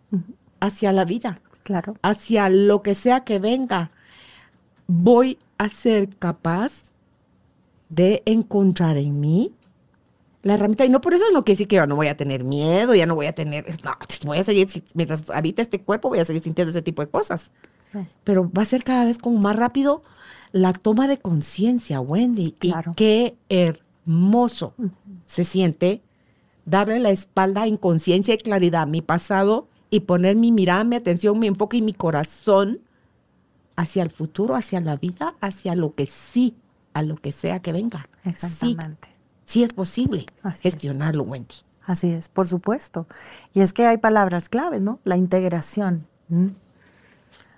[0.58, 1.94] hacia la vida, claro.
[2.02, 3.92] hacia lo que sea que venga.
[4.92, 6.94] Voy a ser capaz
[7.88, 9.52] de encontrar en mí
[10.42, 10.84] la herramienta.
[10.84, 13.06] Y no por eso no quiere decir que yo no voy a tener miedo, ya
[13.06, 13.66] no voy a tener.
[13.84, 13.92] No,
[14.24, 17.52] voy a seguir, mientras habita este cuerpo, voy a seguir sintiendo ese tipo de cosas.
[18.24, 20.02] Pero va a ser cada vez como más rápido
[20.50, 22.56] la toma de conciencia, Wendy.
[22.58, 22.90] Claro.
[22.90, 24.74] Y qué hermoso
[25.24, 26.02] se siente
[26.64, 30.96] darle la espalda en conciencia y claridad a mi pasado y poner mi mirada, mi
[30.96, 32.80] atención, mi enfoque y mi corazón
[33.80, 36.54] hacia el futuro, hacia la vida, hacia lo que sí,
[36.92, 38.08] a lo que sea que venga.
[38.24, 39.08] Exactamente.
[39.44, 40.26] Sí, es posible
[40.60, 41.54] gestionarlo, Wendy.
[41.84, 43.06] Así es, por supuesto.
[43.54, 45.00] Y es que hay palabras claves, ¿no?
[45.04, 46.06] La integración.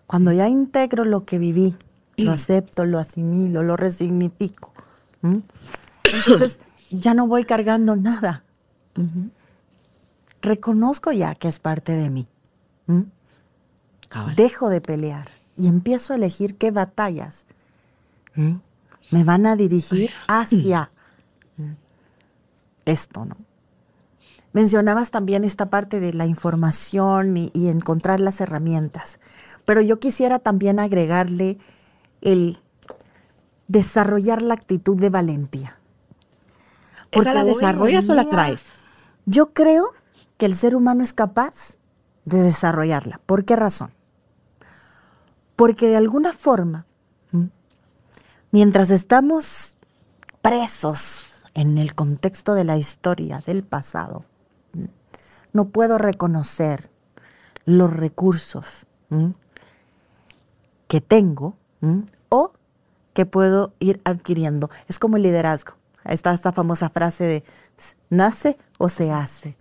[0.07, 1.77] Cuando ya integro lo que viví,
[2.17, 4.73] lo acepto, lo asimilo, lo resignifico.
[6.05, 6.61] Entonces
[6.91, 8.45] ya no voy cargando nada.
[10.41, 12.29] Reconozco ya que es parte de mí.
[14.37, 17.47] Dejo de pelear y empiezo a elegir qué batallas
[18.35, 20.91] me van a dirigir hacia
[22.85, 23.37] esto, ¿no?
[24.53, 29.21] Mencionabas también esta parte de la información y, y, encontrar las herramientas,
[29.65, 31.59] pero yo quisiera también agregarle
[32.23, 32.59] el
[33.69, 35.79] desarrollar la actitud de valentía.
[37.13, 38.65] ¿Esa la desarrollas o la traes?
[39.27, 39.93] Yo creo
[40.39, 41.77] que el ser humano es capaz
[42.25, 43.21] de desarrollarla.
[43.27, 43.93] ¿Por qué razón?
[45.63, 46.87] Porque de alguna forma,
[48.51, 49.77] mientras estamos
[50.41, 54.25] presos en el contexto de la historia del pasado,
[55.53, 56.91] no puedo reconocer
[57.65, 58.89] los recursos
[60.89, 61.57] que tengo
[62.29, 62.51] o
[63.15, 64.69] que puedo ir adquiriendo.
[64.89, 65.75] Es como el liderazgo.
[66.03, 67.45] Está esta famosa frase de
[68.11, 69.57] nace o se hace.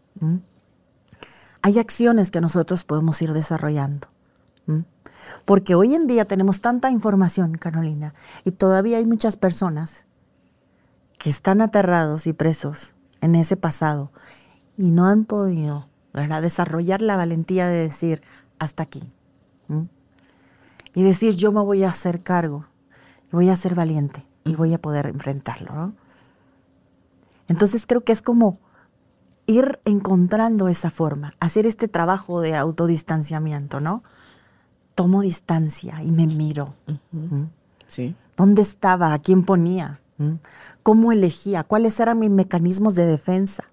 [1.61, 4.07] Hay acciones que nosotros podemos ir desarrollando.
[5.45, 8.13] Porque hoy en día tenemos tanta información, Carolina,
[8.45, 10.05] y todavía hay muchas personas
[11.17, 14.11] que están aterrados y presos en ese pasado
[14.77, 15.87] y no han podido.
[16.13, 18.21] Desarrollar la valentía de decir,
[18.59, 19.09] hasta aquí.
[20.93, 22.65] Y decir, yo me voy a hacer cargo,
[23.31, 25.93] voy a ser valiente y voy a poder enfrentarlo.
[27.47, 28.59] Entonces creo que es como
[29.45, 34.03] ir encontrando esa forma, hacer este trabajo de autodistanciamiento, ¿no?
[34.95, 36.75] Tomo distancia y me miro.
[37.87, 38.15] Sí.
[38.37, 39.13] ¿Dónde estaba?
[39.13, 39.99] ¿A quién ponía?
[40.83, 41.63] ¿Cómo elegía?
[41.63, 43.63] ¿Cuáles eran mis mecanismos de defensa?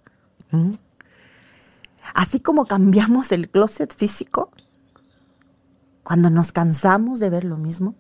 [2.14, 4.50] Así como cambiamos el closet físico,
[6.02, 7.94] cuando nos cansamos de ver lo mismo,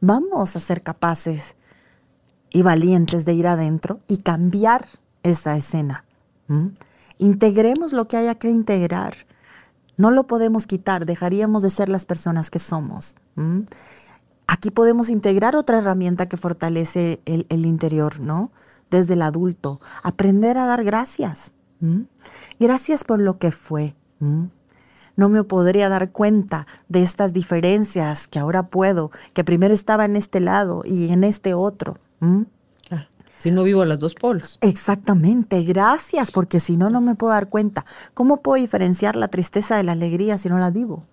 [0.00, 1.56] vamos a ser capaces
[2.50, 4.84] y valientes de ir adentro y cambiar
[5.22, 6.04] esa escena.
[7.16, 9.14] Integremos lo que haya que integrar.
[9.96, 13.16] No lo podemos quitar, dejaríamos de ser las personas que somos.
[14.46, 18.50] Aquí podemos integrar otra herramienta que fortalece el, interior, ¿no?
[18.90, 21.52] Desde el adulto, aprender a dar gracias.
[22.58, 23.94] Gracias por lo que fue.
[25.16, 30.16] No me podría dar cuenta de estas diferencias que ahora puedo, que primero estaba en
[30.16, 31.98] este lado y en este otro.
[33.42, 34.56] Si no vivo a los dos polos.
[34.60, 37.84] Exactamente, gracias, porque si no, no me puedo dar cuenta.
[38.14, 41.08] ¿Cómo puedo diferenciar la tristeza de la alegría si no la vivo?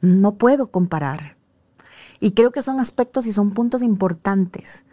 [0.00, 1.36] No puedo comparar.
[2.20, 4.86] Y creo que son aspectos y son puntos importantes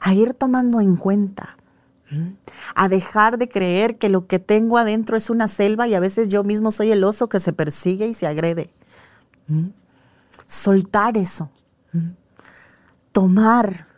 [0.00, 1.58] a ir tomando en cuenta.
[2.74, 6.28] A dejar de creer que lo que tengo adentro es una selva y a veces
[6.28, 8.72] yo mismo soy el oso que se persigue y se agrede.
[10.46, 11.50] Soltar eso.
[13.12, 13.92] Tomar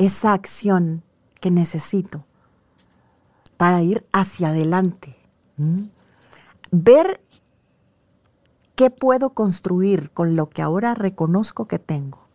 [0.00, 1.02] esa acción
[1.40, 2.24] que necesito
[3.58, 5.14] para ir hacia adelante.
[6.72, 7.20] Ver
[8.76, 12.26] qué puedo construir con lo que ahora reconozco que tengo.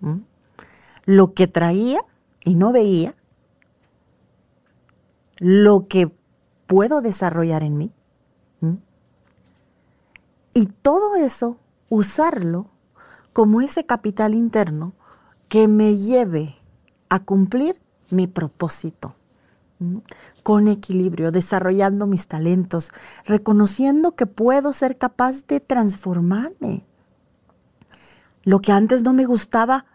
[1.06, 2.02] Lo que traía
[2.44, 3.16] y no veía,
[5.38, 6.12] lo que
[6.68, 7.92] puedo desarrollar en mí.
[10.54, 11.58] Y todo eso,
[11.90, 12.68] usarlo
[13.34, 14.94] como ese capital interno
[15.50, 16.58] que me lleve
[17.10, 19.16] a cumplir mi propósito.
[20.44, 22.92] Con equilibrio, desarrollando mis talentos,
[23.26, 26.86] reconociendo que puedo ser capaz de transformarme.
[28.44, 29.86] Lo que antes no me gustaba,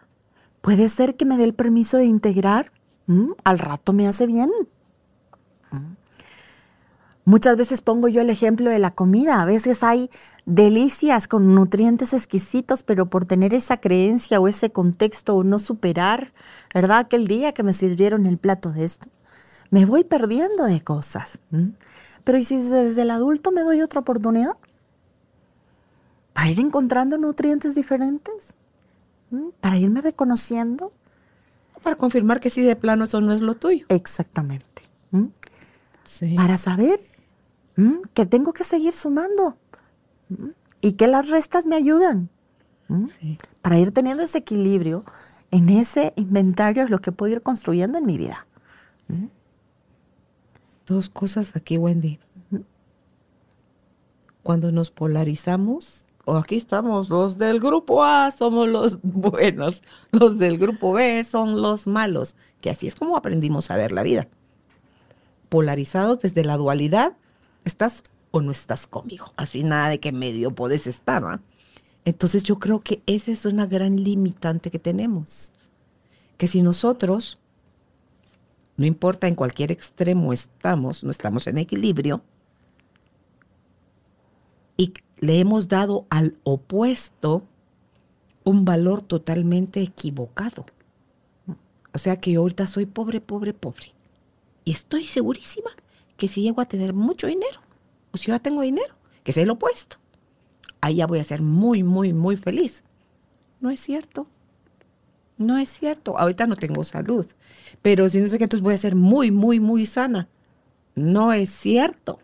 [0.61, 2.71] puede ser que me dé el permiso de integrar.
[3.43, 4.51] Al rato me hace bien.
[7.23, 9.41] Muchas veces pongo yo el ejemplo de la comida.
[9.41, 10.09] A veces hay
[10.45, 16.33] delicias con nutrientes exquisitos, pero por tener esa creencia o ese contexto o no superar,
[16.73, 16.97] ¿verdad?
[16.97, 19.07] Aquel día que me sirvieron el plato de esto,
[19.69, 21.39] me voy perdiendo de cosas.
[22.23, 24.57] Pero ¿y si desde el adulto me doy otra oportunidad?
[26.33, 28.55] Para ir encontrando nutrientes diferentes,
[29.59, 30.91] para irme reconociendo.
[31.83, 33.85] Para confirmar que sí de plano eso no es lo tuyo.
[33.89, 34.83] Exactamente.
[36.35, 36.99] Para saber
[38.13, 39.57] que tengo que seguir sumando
[40.81, 42.29] y que las restas me ayudan.
[43.61, 45.05] Para ir teniendo ese equilibrio
[45.51, 48.45] en ese inventario es lo que puedo ir construyendo en mi vida.
[50.85, 52.19] Dos cosas aquí, Wendy.
[54.43, 60.57] Cuando nos polarizamos, o aquí estamos, los del grupo A somos los buenos, los del
[60.57, 64.27] grupo B son los malos, que así es como aprendimos a ver la vida.
[65.49, 67.13] Polarizados desde la dualidad,
[67.65, 69.33] estás o no estás conmigo.
[69.35, 71.41] Así nada de que medio podés estar.
[72.05, 75.51] Entonces yo creo que esa es una gran limitante que tenemos.
[76.37, 77.39] Que si nosotros,
[78.77, 82.23] no importa en cualquier extremo estamos, no estamos en equilibrio,
[84.77, 87.43] y le hemos dado al opuesto
[88.43, 90.65] un valor totalmente equivocado.
[91.93, 93.93] O sea que yo ahorita soy pobre, pobre, pobre.
[94.65, 95.69] Y estoy segurísima
[96.21, 97.61] que si llego a tener mucho dinero,
[98.11, 98.93] o si ya tengo dinero,
[99.23, 99.97] que sea el opuesto.
[100.79, 102.83] Ahí ya voy a ser muy, muy, muy feliz.
[103.59, 104.27] No es cierto.
[105.39, 106.19] No es cierto.
[106.19, 107.25] Ahorita no tengo salud.
[107.81, 110.27] Pero si no sé qué, entonces voy a ser muy, muy, muy sana.
[110.93, 112.19] No es cierto.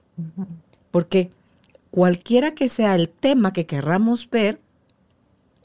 [0.92, 1.32] Porque
[1.90, 4.62] cualquiera que sea el tema que querramos ver,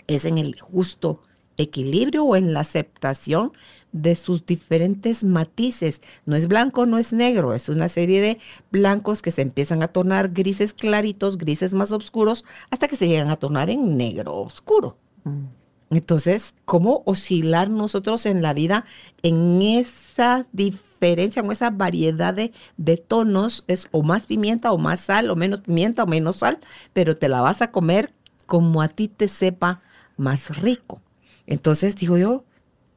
[0.06, 1.20] es en el justo
[1.58, 3.52] equilibrio o en la aceptación
[3.92, 6.02] de sus diferentes matices.
[6.26, 8.38] No es blanco, no es negro, es una serie de
[8.70, 13.30] blancos que se empiezan a tornar grises claritos, grises más oscuros, hasta que se llegan
[13.30, 14.96] a tornar en negro oscuro.
[15.24, 15.62] Mm.
[15.90, 18.86] Entonces, ¿cómo oscilar nosotros en la vida
[19.22, 23.64] en esa diferencia, en esa variedad de, de, tonos?
[23.68, 26.58] Es o más pimienta o más sal, o menos pimienta o menos sal,
[26.94, 28.10] pero te la vas a comer
[28.46, 29.80] como a ti te sepa
[30.16, 31.02] más rico.
[31.46, 32.44] Entonces digo yo,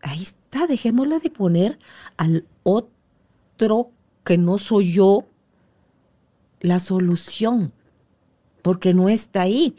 [0.02, 1.80] ahí está, dejémosla de poner
[2.18, 3.92] al otro
[4.24, 5.26] que no soy yo
[6.62, 7.74] la solución,
[8.62, 9.76] porque no está ahí.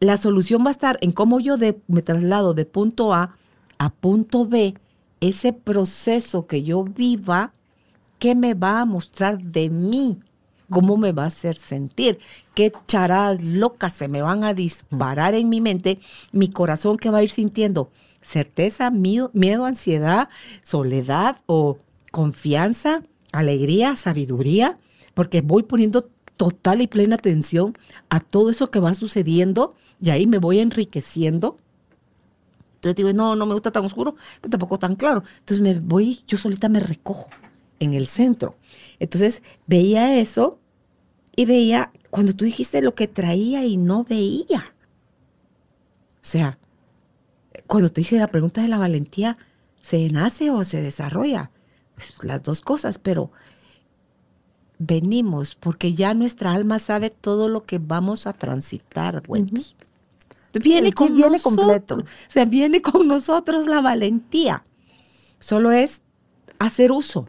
[0.00, 1.56] La solución va a estar en cómo yo
[1.88, 3.36] me traslado de punto A
[3.78, 4.74] a punto B,
[5.20, 7.52] ese proceso que yo viva,
[8.18, 10.18] ¿qué me va a mostrar de mí?
[10.70, 12.18] ¿Cómo me va a hacer sentir?
[12.54, 15.98] ¿Qué charadas locas se me van a disparar en mi mente?
[16.32, 17.90] Mi corazón que va a ir sintiendo
[18.22, 20.28] certeza, miedo, miedo, ansiedad,
[20.62, 21.78] soledad o
[22.10, 23.02] confianza,
[23.32, 24.78] alegría, sabiduría,
[25.14, 27.76] porque voy poniendo total y plena atención
[28.08, 31.58] a todo eso que va sucediendo y ahí me voy enriqueciendo.
[32.76, 35.24] Entonces digo, no, no me gusta tan oscuro, pero tampoco tan claro.
[35.40, 37.28] Entonces me voy, yo solita me recojo
[37.80, 38.56] en el centro.
[39.00, 40.60] Entonces veía eso
[41.34, 44.64] y veía cuando tú dijiste lo que traía y no veía.
[46.16, 46.57] O sea,
[47.68, 49.38] cuando te dije la pregunta de la valentía,
[49.80, 51.52] ¿se nace o se desarrolla?
[51.94, 53.32] Pues las dos cosas, pero
[54.78, 59.66] venimos porque ya nuestra alma sabe todo lo que vamos a transitar, Wendy.
[60.54, 61.42] Viene El con kit viene nosotros.
[61.42, 61.96] completo.
[61.96, 64.64] O sea, viene con nosotros la valentía.
[65.38, 66.02] Solo es
[66.58, 67.28] hacer uso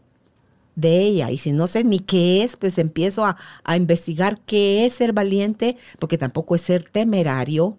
[0.76, 1.32] de ella.
[1.32, 5.14] Y si no sé ni qué es, pues empiezo a, a investigar qué es ser
[5.14, 7.78] valiente, porque tampoco es ser temerario,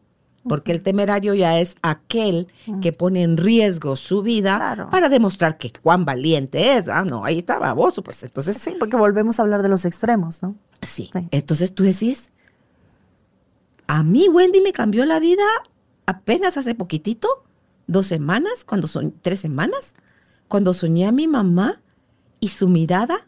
[0.49, 2.49] porque el temerario ya es aquel
[2.81, 4.91] que pone en riesgo su vida Claro.
[4.91, 6.89] para demostrar que cuán valiente es.
[6.89, 10.43] Ah, no, ahí está baboso, pues entonces Sí, porque volvemos a hablar de los extremos,
[10.43, 10.57] ¿no?
[10.83, 11.11] Sí.
[11.13, 11.29] Sí.
[11.31, 12.31] Entonces tú decís,
[13.87, 15.43] a mí Wendy me cambió la vida
[16.07, 17.29] apenas hace poquitito,
[17.87, 19.95] dos semanas, cuando son tres semanas,
[20.49, 21.81] cuando soñé a mi mamá
[22.41, 23.27] y su mirada,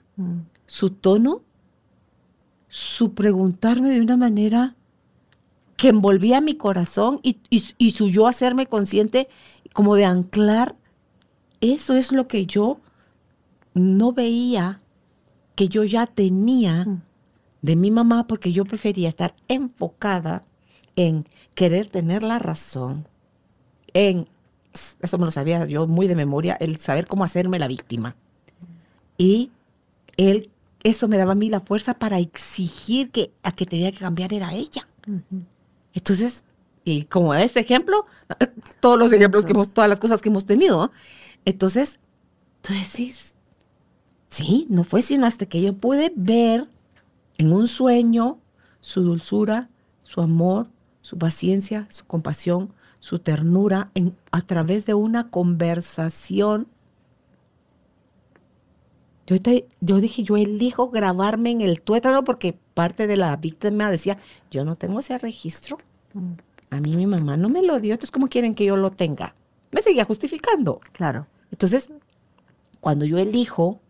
[0.67, 1.43] su tono,
[2.69, 4.75] su preguntarme de una manera
[5.83, 9.29] que envolvía mi corazón y, y- y su yo hacerme consciente
[9.73, 10.77] como de anclar,
[11.61, 12.79] eso es lo que yo
[13.75, 14.81] no veía,
[15.57, 16.87] que yo ya tenía
[17.63, 20.45] de mi mamá porque yo prefería estar enfocada
[20.95, 21.27] en
[21.57, 23.09] querer tener la razón,
[23.93, 24.27] en,
[25.01, 28.15] eso me lo sabía yo muy de memoria, el saber cómo hacerme la víctima.
[29.19, 29.51] Y
[30.17, 30.51] él,
[30.85, 34.33] eso me daba a mí la fuerza para exigir que a que tenía que cambiar
[34.33, 34.87] era ella.
[35.95, 36.45] Entonces,
[36.85, 38.07] y como ese ejemplo,
[38.81, 40.91] todos los ejemplos que hemos, todas las cosas que hemos tenido.
[41.45, 42.01] Entonces,
[42.61, 43.37] tú decís,
[44.29, 46.69] sí, no fue sino hasta que yo pude ver
[47.39, 48.39] en un sueño
[48.81, 49.69] su dulzura,
[50.01, 50.69] su amor,
[51.03, 56.69] su paciencia, su compasión, su ternura en, a través de una conversación.
[59.27, 63.91] Yo, te- yo dije, yo elijo grabarme en el tuétano porque parte de la víctima
[63.91, 64.19] decía,
[64.51, 65.79] yo no tengo ese registro.
[66.71, 69.35] A mí mi mamá no me lo dio, entonces ¿cómo quieren que yo lo tenga?
[69.71, 70.81] Me seguía justificando.
[70.93, 71.27] Claro.
[71.51, 71.93] Entonces,
[72.81, 73.81] cuando yo elijo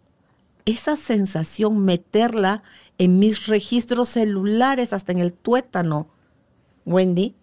[0.64, 2.62] esa sensación, meterla
[2.99, 6.09] en mis registros celulares, hasta en el tuétano,
[6.85, 7.35] Wendy,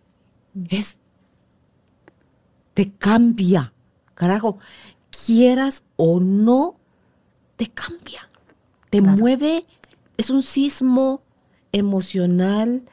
[0.70, 0.98] es,
[2.74, 3.74] te cambia.
[4.14, 4.58] Carajo,
[5.26, 6.76] quieras o no,
[7.60, 8.30] te cambia.
[8.90, 9.18] Te Claro.
[9.18, 9.66] mueve,
[10.18, 11.22] es un sismo
[11.74, 12.84] emocional,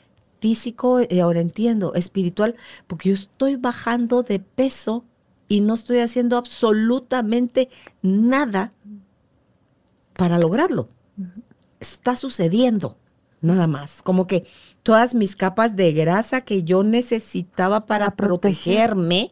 [0.41, 2.57] físico, y ahora entiendo, espiritual,
[2.89, 5.05] porque yo estoy bajando de peso
[5.49, 7.71] y no estoy haciendo absolutamente
[8.03, 8.73] nada
[10.15, 10.89] para lograrlo.
[11.79, 12.97] Está sucediendo,
[13.41, 14.03] nada más.
[14.03, 14.47] Como que
[14.83, 18.91] todas mis capas de grasa que yo necesitaba para, Para proteger.
[18.91, 19.31] protegerme,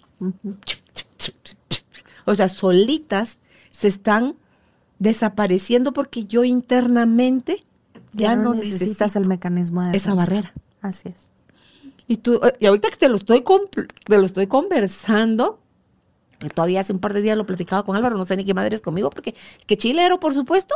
[2.25, 3.41] o sea, solitas
[3.73, 4.37] se están
[5.05, 7.65] desapareciendo porque yo internamente
[8.13, 10.53] ya, no necesitas necesito el mecanismo de esa barrera.
[10.81, 11.29] Así es.
[12.07, 13.45] Y, tú, eh, y ahorita que te lo estoy
[14.07, 15.61] te lo estoy conversando,
[16.39, 18.55] que todavía hace un par de días lo platicaba con Álvaro, no sé ni qué
[18.55, 19.35] madre es conmigo, porque
[19.67, 20.75] que chilero, por supuesto,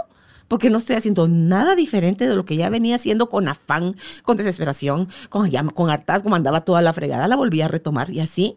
[0.49, 4.37] porque no estoy haciendo nada diferente de lo que ya venía haciendo con afán, con
[4.37, 8.57] desesperación, con, ya- con hartazgo, mandaba toda la fregada, la volví a retomar y así.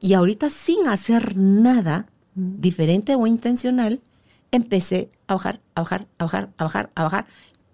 [0.00, 4.00] Y ahorita sin hacer nada diferente o intencional,
[4.52, 7.26] empecé a bajar, a bajar, a bajar, a bajar, a bajar.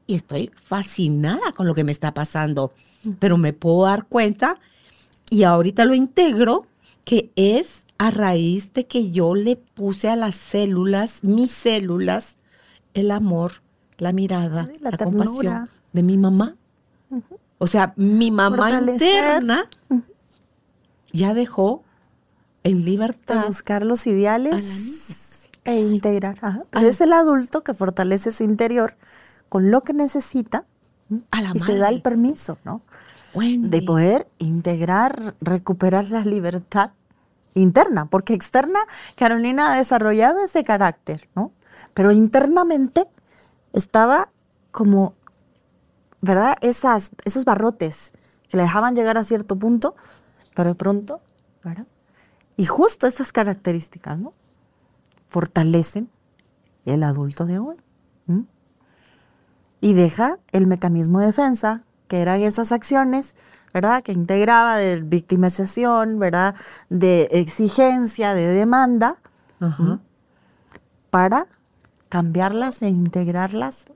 [0.06, 2.72] Y estoy fascinada con lo que me está pasando.
[3.18, 4.58] Pero me puedo dar cuenta,
[5.30, 6.66] y ahorita lo integro,
[7.04, 12.36] que es a raíz de que yo le puse a las células, mis células,
[12.94, 13.62] el amor,
[13.98, 16.56] la mirada, la compasión de mi mamá.
[17.58, 19.08] O sea, mi mamá Fortalecer.
[19.08, 19.68] interna
[21.12, 21.82] ya dejó
[22.62, 25.27] en De libertad buscar los ideales
[25.68, 26.36] e integrar.
[26.40, 26.64] Ajá.
[26.70, 28.96] Pero es el adulto que fortalece su interior
[29.48, 30.66] con lo que necesita
[31.10, 31.22] ¿m?
[31.30, 32.82] A la y se da el permiso, ¿no?
[33.34, 33.68] Wendy.
[33.68, 36.92] De poder integrar, recuperar la libertad
[37.54, 38.80] interna, porque externa
[39.16, 41.52] Carolina ha desarrollado ese carácter, ¿no?
[41.94, 43.06] Pero internamente
[43.72, 44.30] estaba
[44.70, 45.14] como
[46.20, 46.56] ¿verdad?
[46.60, 48.12] Esas, esos barrotes
[48.48, 49.94] que le dejaban llegar a cierto punto,
[50.54, 51.20] pero de pronto,
[51.62, 51.86] ¿verdad?
[52.56, 54.32] Y justo esas características, ¿no?
[55.28, 56.10] Fortalecen
[56.84, 57.76] el adulto de hoy.
[59.80, 63.36] Y deja el mecanismo de defensa, que eran esas acciones,
[63.72, 64.02] ¿verdad?
[64.02, 66.56] Que integraba de victimización, ¿verdad?
[66.88, 69.18] De exigencia, de demanda,
[71.10, 71.46] para
[72.08, 73.86] cambiarlas e integrarlas.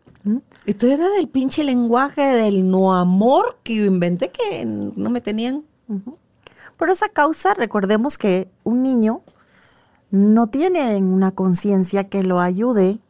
[0.67, 5.21] Y tú era del pinche lenguaje del no amor que yo inventé que no me
[5.21, 5.65] tenían.
[6.77, 9.23] Por esa causa, recordemos que un niño
[10.13, 13.01] no tiene una conciencia que lo ayude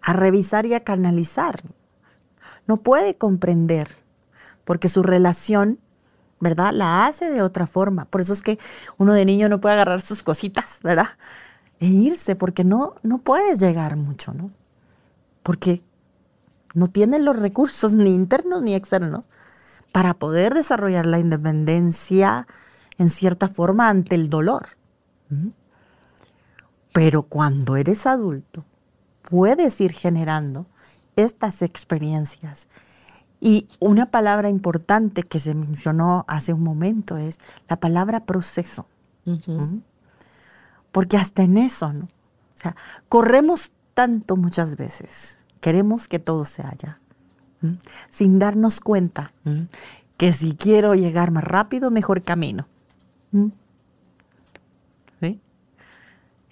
[0.00, 1.62] a revisar y a canalizar.
[2.66, 3.88] No puede comprender,
[4.64, 5.78] porque su relación,
[6.40, 6.72] ¿verdad?
[6.72, 8.06] La hace de otra forma.
[8.06, 8.58] Por eso es que
[8.96, 11.08] uno de niño no puede agarrar sus cositas, ¿verdad?
[11.78, 14.50] E irse, porque no, no puedes llegar mucho, ¿no?
[15.42, 15.82] Porque
[16.72, 19.28] no tiene los recursos ni internos ni externos
[19.92, 22.46] para poder desarrollar la independencia
[22.96, 24.68] en cierta forma ante el dolor.
[26.92, 28.64] Pero cuando eres adulto,
[29.22, 30.66] puedes ir generando
[31.16, 32.68] estas experiencias.
[33.40, 37.38] Y una palabra importante que se mencionó hace un momento es
[37.68, 38.86] la palabra proceso.
[40.92, 42.04] Porque hasta en eso, ¿no?
[42.04, 42.76] O sea,
[43.08, 47.00] corremos tanto muchas veces, queremos que todo se haya,
[48.08, 49.32] sin darnos cuenta
[50.16, 52.66] que si quiero llegar más rápido, mejor camino.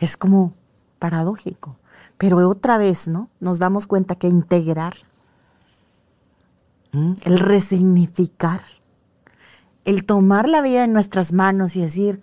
[0.00, 0.54] Es como
[0.98, 1.76] paradójico.
[2.18, 3.30] Pero otra vez, ¿no?
[3.38, 4.94] Nos damos cuenta que integrar,
[6.92, 8.60] el resignificar,
[9.84, 12.20] el tomar la vida en nuestras manos y decir,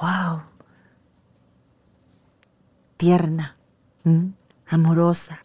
[0.00, 0.42] wow,
[2.96, 3.56] tierna,
[4.66, 5.40] amorosa,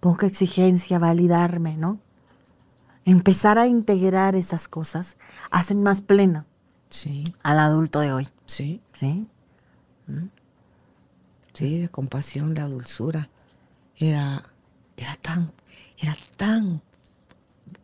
[0.00, 1.98] poca exigencia, validarme, ¿no?
[3.04, 5.18] Empezar a integrar esas cosas
[5.50, 6.46] hacen más plena
[6.88, 7.34] sí.
[7.42, 8.28] al adulto de hoy.
[8.46, 8.80] Sí.
[8.92, 9.26] ¿Sí?
[11.54, 13.30] Sí, de compasión, la dulzura.
[13.96, 14.50] Era,
[14.96, 15.52] era tan,
[15.98, 16.82] era tan,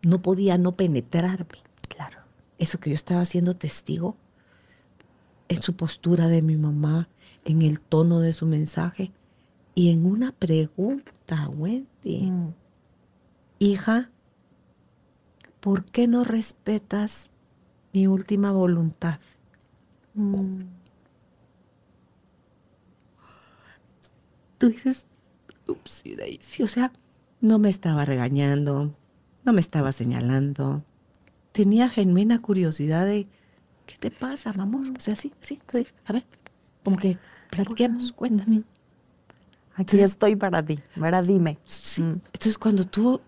[0.03, 1.63] no podía no penetrarme.
[1.89, 2.19] Claro.
[2.59, 4.17] Eso que yo estaba siendo testigo
[5.49, 7.09] en su postura de mi mamá,
[7.45, 9.13] en el tono de su mensaje
[9.75, 12.31] y en una pregunta, Wendy.
[12.31, 12.55] Mm.
[13.61, 14.11] Hija,
[15.61, 17.31] ¿por qué no respetas
[17.93, 19.21] mi última voluntad?
[20.15, 20.80] Mm.
[24.61, 25.07] Tú dices,
[25.67, 26.93] ups, Daisy, o sea,
[27.41, 28.93] no me estaba regañando,
[29.43, 30.85] no me estaba señalando.
[31.53, 33.27] Tenía genuina curiosidad de,
[33.87, 34.95] ¿qué te pasa, mamón?
[34.99, 35.87] O sea, sí, sí, sí.
[36.05, 36.25] A ver,
[36.85, 37.17] como que
[37.49, 38.63] platiquemos, cuéntame.
[39.77, 41.25] Aquí estoy para ti, ¿verdad?
[41.25, 41.57] Dime.
[41.65, 42.03] Sí.
[42.03, 42.21] Mm.
[42.27, 43.19] Entonces, cuando tú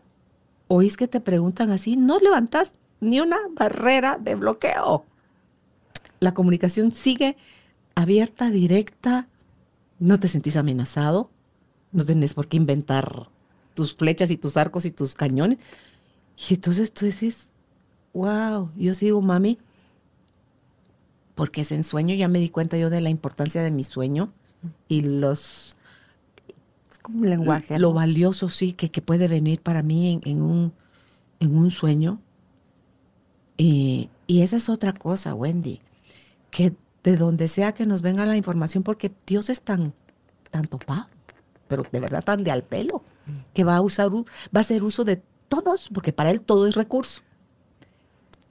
[0.69, 5.07] oís que te preguntan así, no levantas ni una barrera de bloqueo.
[6.21, 7.39] La comunicación sigue
[7.95, 9.29] abierta, directa,
[10.03, 11.31] no te sentís amenazado,
[11.93, 13.29] no tenés por qué inventar
[13.75, 15.59] tus flechas y tus arcos y tus cañones.
[16.37, 17.51] Y entonces tú dices,
[18.13, 19.59] wow, yo sigo, mami,
[21.37, 24.33] porque ese ensueño ya me di cuenta yo de la importancia de mi sueño
[24.89, 25.77] y los...
[26.91, 27.79] Es como un lenguaje.
[27.79, 30.73] Lo valioso, sí, que, que, puede venir para mí en, un,
[31.39, 32.19] en un sueño.
[33.57, 35.81] Y, y esa es otra cosa, Wendy,
[36.51, 39.93] que de donde sea que nos venga la información, porque Dios es tan,
[40.51, 41.07] tan topado,
[41.69, 43.03] pero de verdad tan de al pelo,
[43.55, 44.25] que va a usar, va
[44.55, 47.23] a hacer uso de todos, porque para él todo es recurso.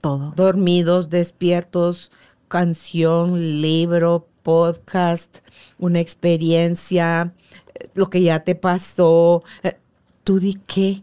[0.00, 0.32] Todo.
[0.34, 2.10] Dormidos, despiertos,
[2.48, 5.38] canción, libro, podcast,
[5.78, 7.32] una experiencia,
[7.74, 9.42] eh, lo que ya te pasó.
[9.62, 9.78] Eh,
[10.24, 11.02] ¿Tú di qué?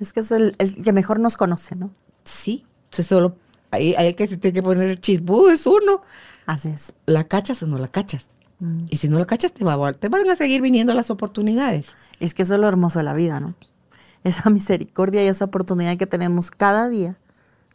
[0.00, 1.90] Es que es el, que mejor nos conoce, ¿no?
[2.24, 2.64] Sí.
[2.84, 3.36] Entonces solo
[3.70, 6.00] ahí, el que se tiene que poner el chisbú es uno.
[6.46, 6.94] Así es.
[7.06, 8.28] ¿La cachas o no la cachas?
[8.58, 8.86] Mm.
[8.90, 11.96] Y si no la cachas, te, va, te van a seguir viniendo las oportunidades.
[12.20, 13.54] Es que eso es lo hermoso de la vida, ¿no?
[14.24, 17.16] Esa misericordia y esa oportunidad que tenemos cada día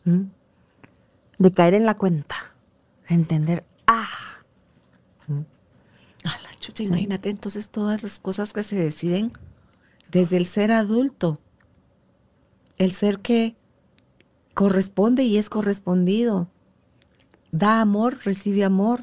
[0.05, 2.37] de caer en la cuenta,
[3.09, 4.07] entender, ah.
[5.27, 9.33] A la chucha, imagínate entonces todas las cosas que se deciden
[10.09, 11.37] desde el ser adulto.
[12.77, 13.55] El ser que
[14.53, 16.47] corresponde y es correspondido
[17.51, 19.01] da amor, recibe amor,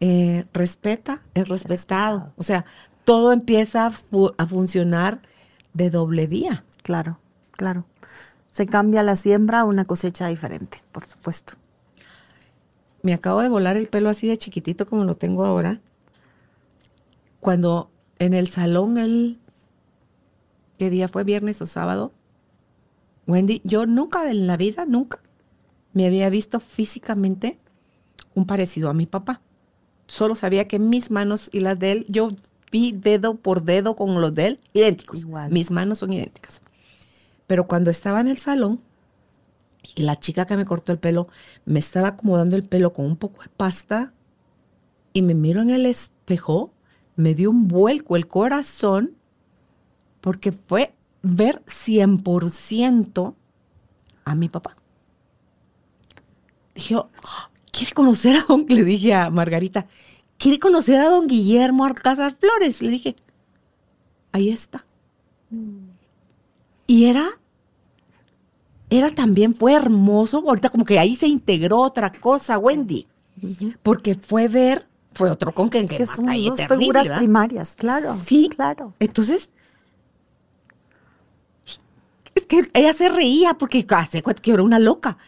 [0.00, 2.32] eh, respeta, es respetado.
[2.36, 2.64] O sea,
[3.04, 5.20] todo empieza a, funcionar
[5.74, 6.64] de doble vía.
[6.82, 7.18] Claro,
[7.52, 7.84] claro.
[8.50, 11.54] Se cambia la siembra a una cosecha diferente, por supuesto.
[13.02, 15.80] Me acabo de volar el pelo así de chiquitito como lo tengo ahora.
[17.40, 19.38] Cuando en el salón, el,
[20.76, 21.24] ¿qué día fue?
[21.24, 22.12] ¿Viernes o sábado?
[23.26, 25.20] Wendy, yo nunca en la vida, nunca
[25.92, 27.58] me había visto físicamente
[28.34, 29.40] un parecido a mi papá.
[30.06, 32.28] Solo sabía que mis manos y las de él, yo
[32.70, 35.20] vi dedo por dedo con los de él, idénticos.
[35.20, 35.50] Igual.
[35.50, 36.60] Mis manos son idénticas.
[37.46, 38.80] Pero cuando estaba en el salón
[39.94, 41.28] y la chica que me cortó el pelo
[41.64, 44.12] me estaba acomodando el pelo con un poco de pasta
[45.12, 46.72] y me miro en el espejo,
[47.16, 49.14] me dio un vuelco el corazón
[50.20, 53.34] porque fue ver 100%
[54.24, 54.77] a mi papá.
[56.78, 57.08] Dije, oh,
[57.72, 58.64] ¿quiere conocer a don?
[58.68, 59.88] Le dije a Margarita,
[60.36, 62.80] ¿quiere conocer a don Guillermo Alcázar Flores?
[62.82, 63.16] Le dije,
[64.30, 64.84] ahí está.
[66.86, 67.30] Y era,
[68.90, 70.44] era también, fue hermoso.
[70.46, 73.08] Ahorita como que ahí se integró otra cosa, Wendy.
[73.82, 78.16] Porque fue ver, fue otro con que, Es que son dos figuras primarias, claro.
[78.24, 78.94] Sí, claro.
[79.00, 79.50] Entonces,
[82.36, 85.18] es que ella se reía porque hace cuenta que era una loca.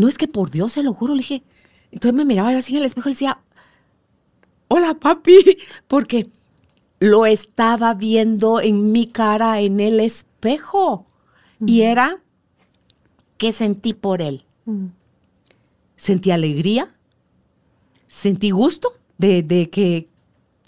[0.00, 1.42] No es que por Dios, se lo juro, le dije.
[1.92, 3.38] Entonces me miraba yo así en el espejo y le decía,
[4.68, 6.30] hola papi, porque
[7.00, 11.04] lo estaba viendo en mi cara en el espejo.
[11.66, 12.22] Y era
[13.36, 14.46] que sentí por él.
[14.64, 14.86] Mm.
[15.96, 16.94] Sentí alegría,
[18.08, 20.08] sentí gusto de, de que,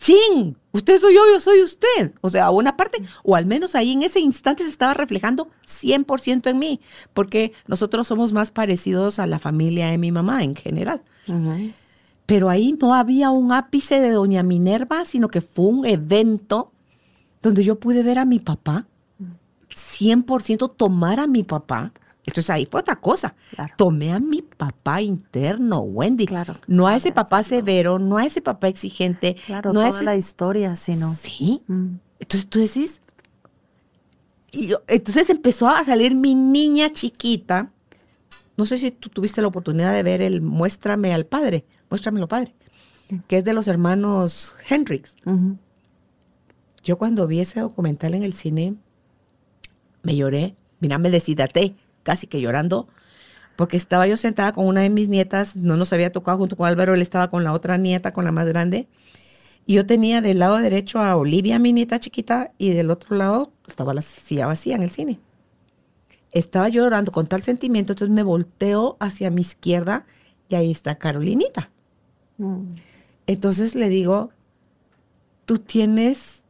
[0.03, 2.13] ching, usted soy yo, yo soy usted.
[2.21, 6.51] O sea, una parte, o al menos ahí en ese instante se estaba reflejando 100%
[6.51, 6.81] en mí,
[7.15, 11.03] porque nosotros somos más parecidos a la familia de mi mamá en general.
[12.27, 16.73] Pero ahí no había un ápice de Doña Minerva, sino que fue un evento
[17.41, 18.87] donde yo pude ver a mi papá,
[19.71, 21.93] 100% tomar a mi papá.
[22.25, 23.35] Entonces ahí fue otra cosa.
[23.55, 23.75] Claro.
[23.77, 26.27] Tomé a mi papá interno, Wendy.
[26.27, 26.55] Claro.
[26.68, 29.35] No a ese papá severo, no a ese papá exigente.
[29.47, 30.05] Claro, no a toda ese...
[30.05, 31.16] la historia, sino.
[31.23, 31.62] Sí.
[31.66, 31.95] Mm.
[32.20, 33.01] Entonces tú decís.
[34.53, 37.70] Y yo- entonces empezó a salir mi niña chiquita.
[38.57, 42.55] No sé si tú tuviste la oportunidad de ver el Muéstrame al Padre, Muéstramelo Padre,
[43.27, 45.16] que es de los hermanos Hendrix.
[46.85, 48.75] Yo cuando vi ese documental en el cine,
[50.03, 52.89] me lloré, mira, me deshidraté, casi que llorando,
[53.57, 56.67] porque estaba yo sentada con una de mis nietas, no nos había tocado junto con
[56.67, 58.89] Álvaro, él estaba con la otra nieta, con la más grande,
[59.67, 63.53] y yo tenía del lado derecho a Olivia, mi nieta chiquita, y del otro lado
[63.67, 65.21] estaba la silla vacía en el cine.
[66.33, 70.07] Estaba llorando con tal sentimiento, entonces me volteo hacia mi izquierda
[70.49, 71.71] y ahí está Carolinita.
[72.39, 72.71] Mm.
[73.27, 74.31] Entonces le digo,
[75.45, 76.41] tú tienes,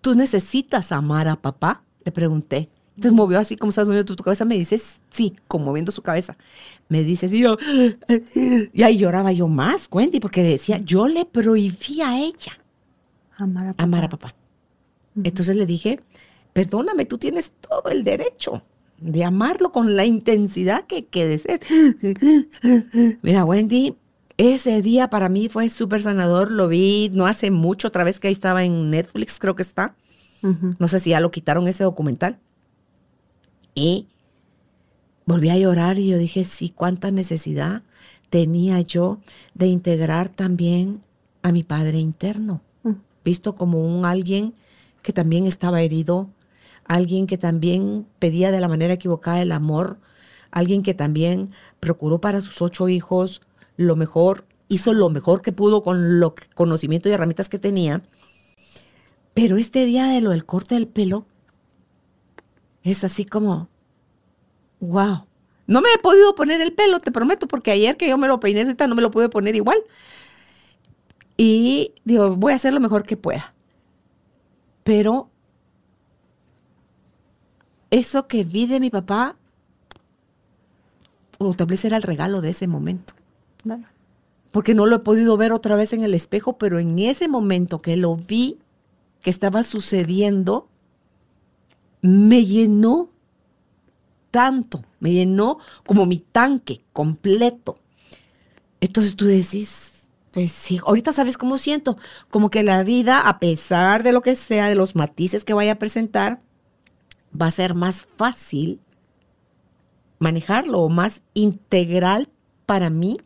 [0.00, 2.70] tú necesitas amar a papá, le pregunté.
[2.96, 6.02] Entonces movió así como estás moviendo tu, tu cabeza, me dices, sí, como moviendo su
[6.02, 6.36] cabeza.
[6.88, 7.56] Me dices, y yo,
[8.72, 12.52] y ahí lloraba yo más, Wendy, porque decía, yo le prohibí a ella
[13.36, 13.82] Amar a papá.
[13.84, 14.34] amar a papá.
[15.24, 16.00] Entonces le dije,
[16.52, 18.62] perdóname, tú tienes todo el derecho
[18.98, 21.60] de amarlo con la intensidad que, que desees.
[23.22, 23.96] Mira, Wendy,
[24.36, 26.50] ese día para mí fue súper sanador.
[26.50, 29.94] Lo vi no hace mucho, otra vez que ahí estaba en Netflix, creo que está.
[30.78, 32.38] No sé si ya lo quitaron ese documental.
[33.74, 34.06] Y
[35.26, 37.82] volví a llorar y yo dije, sí, cuánta necesidad
[38.30, 39.20] tenía yo
[39.54, 41.00] de integrar también
[41.42, 42.92] a mi padre interno, Mm.
[43.24, 44.54] visto como un alguien
[45.02, 46.28] que también estaba herido,
[46.84, 49.98] alguien que también pedía de la manera equivocada el amor,
[50.50, 51.50] alguien que también
[51.80, 53.42] procuró para sus ocho hijos
[53.76, 58.02] lo mejor, hizo lo mejor que pudo con lo conocimiento y herramientas que tenía.
[59.34, 61.26] Pero este día de lo del corte del pelo
[62.84, 63.68] es así como,
[64.80, 65.24] wow.
[65.66, 68.38] No me he podido poner el pelo, te prometo, porque ayer que yo me lo
[68.38, 69.78] peiné, ahorita no me lo pude poner igual.
[71.36, 73.54] Y digo, voy a hacer lo mejor que pueda.
[74.84, 75.30] Pero
[77.90, 79.36] eso que vi de mi papá,
[81.38, 83.14] o tal vez era el regalo de ese momento
[83.62, 83.84] Claro.
[84.52, 87.80] porque no lo he podido ver otra vez en el espejo, pero en ese momento
[87.80, 88.58] que lo vi,
[89.22, 90.68] que estaba sucediendo,
[92.04, 93.08] me llenó
[94.30, 97.76] tanto, me llenó como mi tanque completo.
[98.78, 101.96] Entonces tú decís, pues sí, ahorita sabes cómo siento,
[102.28, 105.72] como que la vida, a pesar de lo que sea, de los matices que vaya
[105.72, 106.42] a presentar,
[107.40, 108.80] va a ser más fácil
[110.18, 112.28] manejarlo o más integral
[112.66, 113.16] para mí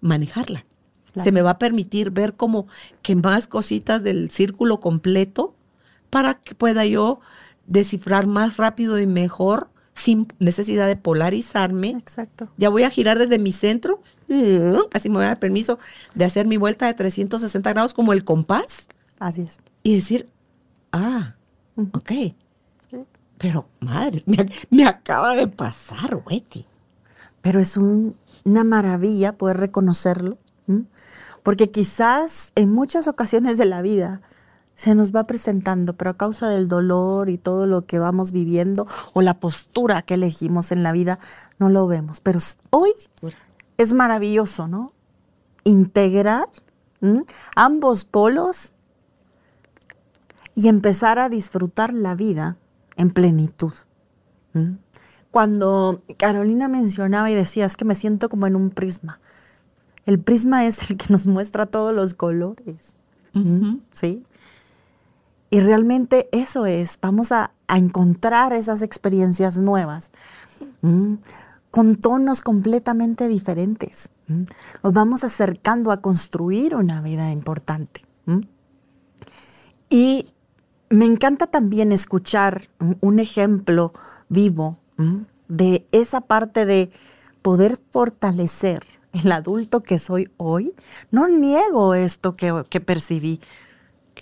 [0.00, 0.64] manejarla.
[1.12, 1.24] Claro.
[1.24, 2.66] Se me va a permitir ver como
[3.02, 5.54] que más cositas del círculo completo
[6.08, 7.20] para que pueda yo
[7.66, 11.90] descifrar más rápido y mejor sin necesidad de polarizarme.
[11.90, 12.48] Exacto.
[12.56, 14.02] Ya voy a girar desde mi centro,
[14.92, 15.78] así me voy a dar permiso
[16.14, 18.86] de hacer mi vuelta de 360 grados como el compás
[19.18, 19.60] Así es.
[19.82, 20.26] y decir,
[20.92, 21.34] ah,
[21.76, 22.10] ok,
[22.90, 23.04] Sí.
[23.38, 24.22] pero madre,
[24.70, 26.64] me, acaba de pasar, Betty.
[27.42, 30.38] Pero es una maravilla poder reconocerlo,
[31.42, 34.22] porque quizás en muchas ocasiones de la vida
[34.74, 38.86] se nos va presentando, pero a causa del dolor y todo lo que vamos viviendo
[39.12, 41.18] o la postura que elegimos en la vida,
[41.58, 42.20] no lo vemos.
[42.20, 42.38] Pero
[42.70, 42.90] hoy
[43.76, 44.92] es maravilloso, ¿no?
[45.64, 46.48] Integrar
[47.54, 48.72] ambos polos
[50.54, 52.56] y empezar a disfrutar la vida
[52.96, 53.72] en plenitud.
[55.30, 59.18] Cuando Carolina mencionaba y decía, es que me siento como en un prisma.
[60.04, 62.96] El prisma es el que nos muestra todos los colores.
[63.90, 64.24] ¿Sí?
[65.52, 70.10] Y realmente eso es, vamos a, encontrar esas experiencias nuevas,
[71.70, 74.10] con tonos completamente diferentes.
[74.26, 78.00] Nos vamos acercando a construir una vida importante.
[79.90, 80.26] Y
[80.88, 82.68] me encanta también escuchar
[83.00, 83.92] un ejemplo
[84.30, 84.78] vivo
[85.48, 86.90] de esa parte de
[87.42, 88.82] poder fortalecer
[89.12, 90.74] el adulto que soy hoy.
[91.10, 93.40] No niego esto que, que percibí,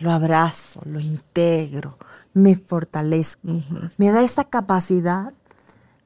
[0.01, 1.99] lo abrazo, lo integro,
[2.33, 3.63] me fortalezco,
[3.99, 5.35] me da esa capacidad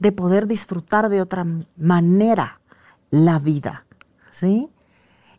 [0.01, 2.61] de poder disfrutar de otra manera
[3.11, 3.87] la vida,
[4.31, 4.69] ¿sí?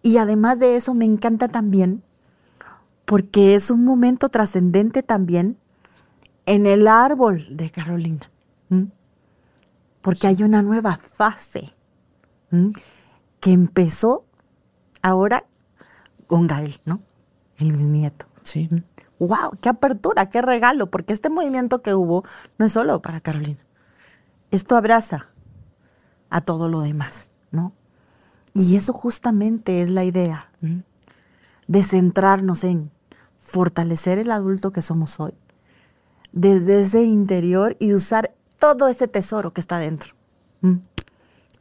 [0.02, 2.02] Y además de eso me encanta también
[3.04, 5.58] porque es un momento trascendente también
[6.46, 8.32] en el árbol de Carolina,
[10.02, 11.74] porque hay una nueva fase
[13.42, 14.24] que empezó
[15.02, 15.46] ahora
[16.28, 17.02] con Gael, ¿no?
[17.58, 18.28] El bisnieto.
[18.46, 18.70] Sí.
[19.20, 19.58] ¡Wow!
[19.60, 20.30] ¡Qué apertura!
[20.30, 20.92] ¡Qué regalo!
[20.92, 22.24] Porque este movimiento que hubo
[22.58, 23.60] no es solo para Carolina.
[24.52, 25.30] Esto abraza
[26.30, 27.74] a todo lo demás, ¿no?
[28.54, 30.52] Y eso justamente es la idea
[31.68, 32.92] de centrarnos en
[33.38, 35.34] fortalecer el adulto que somos hoy,
[36.32, 40.16] desde ese interior y usar todo ese tesoro que está dentro.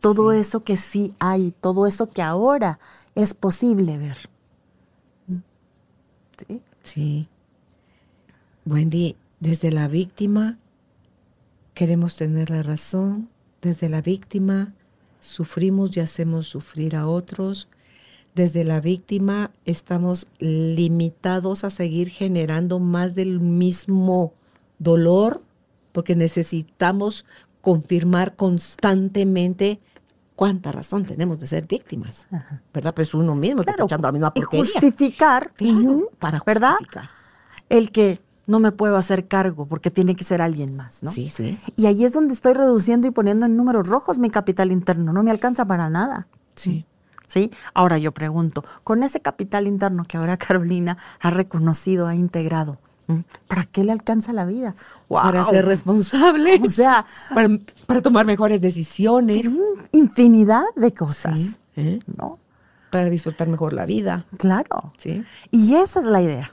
[0.01, 2.79] Todo eso que sí hay, todo eso que ahora
[3.15, 4.19] es posible ver.
[6.47, 6.63] ¿Sí?
[6.85, 7.29] Sí.
[8.67, 10.59] Wendy, desde la víctima
[11.75, 13.29] queremos tener la razón,
[13.61, 14.73] desde la víctima
[15.21, 17.69] sufrimos y hacemos sufrir a otros,
[18.35, 24.35] desde la víctima estamos limitados a seguir generando más del mismo
[24.79, 25.43] dolor
[25.93, 27.25] porque necesitamos
[27.61, 29.81] confirmar constantemente
[30.37, 32.29] cuánta razón tenemos de ser víctimas,
[32.73, 32.93] ¿verdad?
[32.95, 34.33] Pero es uno mismo que está echando la misma.
[34.35, 35.53] Y justificar,
[36.19, 36.77] para ¿verdad?
[37.69, 41.11] El que no me puedo hacer cargo porque tiene que ser alguien más, ¿no?
[41.11, 41.59] Sí, sí.
[41.77, 45.23] Y ahí es donde estoy reduciendo y poniendo en números rojos mi capital interno, no
[45.23, 46.29] me alcanza para nada.
[46.55, 46.85] Sí.
[47.27, 47.51] ¿Sí?
[47.73, 52.79] Ahora yo pregunto, con ese capital interno que ahora Carolina ha reconocido, ha integrado,
[53.49, 54.75] ¿Para qué le alcanza la vida?
[55.09, 56.61] Para ser responsable.
[56.65, 59.49] O sea, para, tomar mejores decisiones.
[59.93, 61.61] Infinidad de cosas.
[61.77, 62.01] ¿eh?
[62.17, 62.39] ¿No?
[62.91, 64.25] Para disfrutar mejor la vida.
[64.39, 64.93] Claro.
[64.97, 65.25] Sí.
[65.51, 66.53] Y esa es la idea.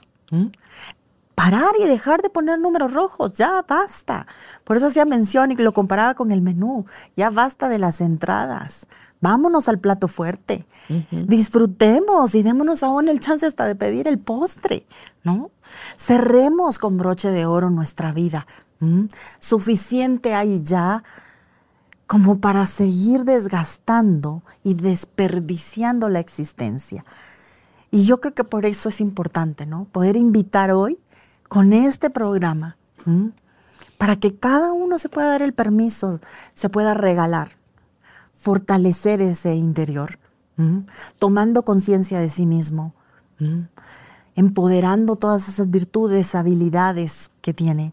[1.34, 4.26] Parar y dejar de poner números rojos, ya basta.
[4.64, 6.84] Por eso hacía mención y lo comparaba con el menú.
[7.16, 8.86] Ya basta de las entradas.
[9.20, 10.66] Vámonos al plato fuerte.
[11.10, 14.84] Disfrutemos y démonos aún el chance hasta de pedir el postre,
[15.22, 15.50] ¿no?
[15.96, 18.46] Cerremos con broche de oro nuestra vida.
[19.38, 21.04] Suficiente hay ya
[22.06, 27.04] como para seguir desgastando y desperdiciando la existencia.
[27.90, 29.84] Y yo creo que por eso es importante, ¿no?
[29.84, 30.98] Poder invitar hoy
[31.48, 32.76] con este programa
[33.98, 36.18] para que cada uno se pueda dar el permiso,
[36.54, 37.52] se pueda regalar,
[38.32, 40.18] fortalecer ese interior,
[41.18, 42.94] tomando conciencia de sí mismo,
[44.36, 47.92] empoderando todas esas virtudes, habilidades que tiene,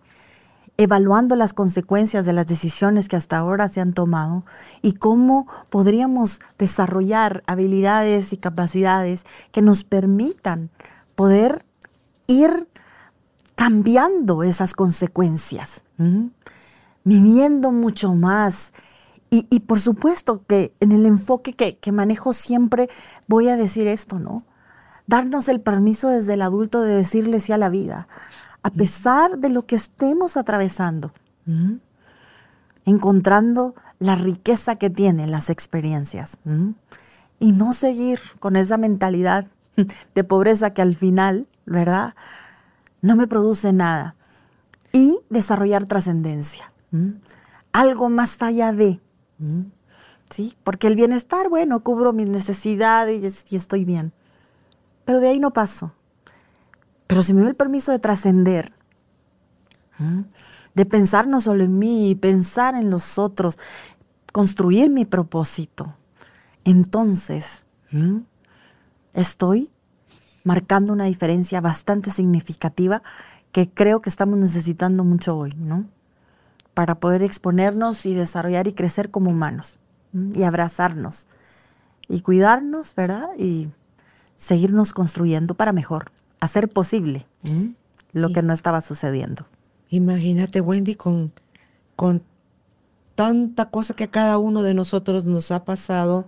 [0.77, 4.45] evaluando las consecuencias de las decisiones que hasta ahora se han tomado
[4.81, 10.69] y cómo podríamos desarrollar habilidades y capacidades que nos permitan
[11.15, 11.65] poder
[12.27, 12.69] ir
[13.55, 15.83] cambiando esas consecuencias,
[17.03, 18.71] viviendo mucho más.
[19.29, 22.87] Y, por supuesto que en el enfoque que, manejo siempre
[23.27, 24.45] voy a decir esto, ¿no?
[25.09, 28.07] Darnos el permiso desde el adulto de decirle sí a la vida,
[28.61, 31.11] a pesar de lo que estemos atravesando,
[32.85, 36.37] encontrando la riqueza que tienen las experiencias
[37.39, 39.47] y no seguir con esa mentalidad
[40.15, 42.13] de pobreza que al final, ¿verdad?
[43.01, 44.15] No me produce nada.
[44.91, 46.71] Y desarrollar trascendencia,
[47.71, 48.99] algo más allá de,
[50.29, 50.55] ¿sí?
[50.63, 54.13] Porque el bienestar, bueno, cubro mis necesidades y estoy bien
[55.09, 55.91] pero de ahí no paso.
[57.07, 58.73] Pero si me doy el permiso de trascender,
[60.75, 63.57] de pensar no solo en mí, pensar en los otros,
[64.31, 65.95] construir mi propósito,
[66.63, 67.65] entonces
[69.15, 69.73] estoy
[70.43, 73.01] marcando una diferencia bastante significativa
[73.51, 75.89] que creo que estamos necesitando mucho hoy, ¿no?
[76.75, 79.79] Para poder exponernos y desarrollar y crecer como humanos
[80.13, 81.25] y abrazarnos
[82.07, 83.29] y cuidarnos, ¿verdad?
[83.39, 83.69] Y
[84.39, 87.27] seguirnos construyendo para mejor, hacer posible
[88.13, 89.45] lo que no estaba sucediendo.
[89.89, 91.33] Imagínate, Wendy, con,
[91.97, 92.23] con
[93.15, 96.25] tanta cosa que a cada uno de nosotros nos ha pasado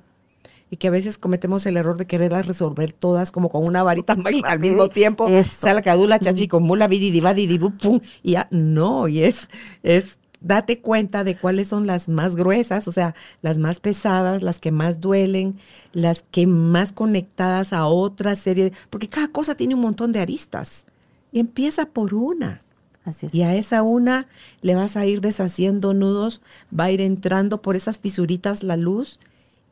[0.70, 4.16] y que a veces cometemos el error de quererlas resolver todas como con una varita
[4.18, 5.30] mágica al mismo tiempo.
[5.44, 9.50] Sala cadula, chachi, como mula, pum, y ya, no, y es,
[9.84, 14.60] es date cuenta de cuáles son las más gruesas, o sea, las más pesadas, las
[14.60, 15.58] que más duelen,
[15.94, 20.86] las que más conectadas a otra serie, porque cada cosa tiene un montón de aristas
[21.32, 22.60] y empieza por una.
[23.04, 23.34] Así es.
[23.34, 24.28] Y a esa una
[24.62, 26.42] le vas a ir deshaciendo nudos,
[26.78, 29.20] va a ir entrando por esas fisuritas la luz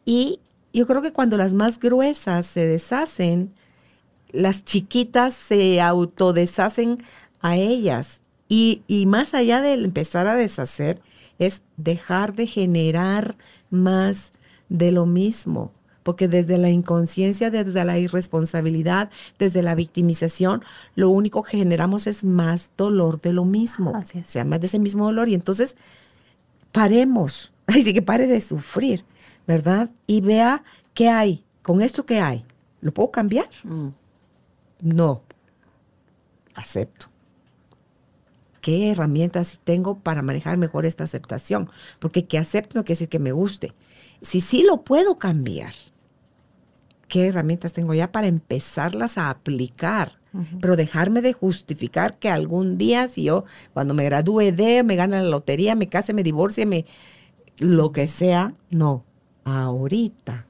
[0.06, 0.40] y
[0.72, 3.52] yo creo que cuando las más gruesas se deshacen,
[4.32, 7.00] las chiquitas se autodeshacen
[7.42, 8.22] a ellas
[8.52, 11.00] y, más allá de empezar a deshacer,
[11.38, 13.36] es dejar de generar
[13.70, 14.34] más
[14.70, 15.72] de lo mismo.
[16.02, 20.64] Porque desde la inconsciencia, desde la irresponsabilidad, desde la victimización,
[20.96, 23.92] lo único que generamos es más dolor de lo mismo.
[23.92, 25.30] O sea, más de ese mismo dolor.
[25.30, 25.78] Y entonces,
[26.72, 27.54] paremos.
[27.68, 29.06] Así que pare de sufrir,
[29.46, 29.92] ¿verdad?
[30.08, 30.64] Y vea
[30.96, 31.44] qué hay.
[31.62, 32.44] Con esto que hay,
[32.82, 33.50] ¿lo puedo cambiar?
[33.64, 33.90] Mm.
[34.82, 35.22] No.
[36.56, 37.09] Acepto
[38.70, 41.72] qué herramientas tengo para manejar mejor esta aceptación.
[41.98, 43.74] Porque que acepto no quiere decir que me guste.
[44.22, 45.74] Si sí lo puedo cambiar,
[47.08, 50.20] ¿qué herramientas tengo ya para empezarlas a aplicar?
[50.62, 55.20] Pero dejarme de justificar que algún día, si yo cuando me gradúe de, me gane
[55.20, 56.86] la lotería, me case, me divorcie, me,
[57.58, 59.04] lo que sea, no,
[59.46, 60.46] ahorita.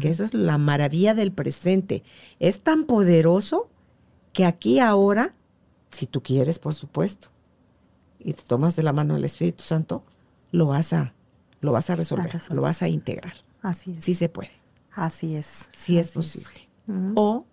[0.00, 2.04] Que esa es la maravilla del presente.
[2.38, 3.68] Es tan poderoso
[4.32, 5.34] que aquí ahora,
[5.90, 7.33] si tú quieres, por supuesto,
[8.24, 10.02] y te tomas de la mano del Espíritu Santo,
[10.50, 11.12] lo vas a,
[11.60, 13.34] lo vas a resolver, lo vas a integrar.
[13.62, 14.04] Así es.
[14.04, 14.50] Sí se puede.
[14.92, 15.68] Así es.
[15.76, 16.68] Sí es posible.
[17.14, 17.44] O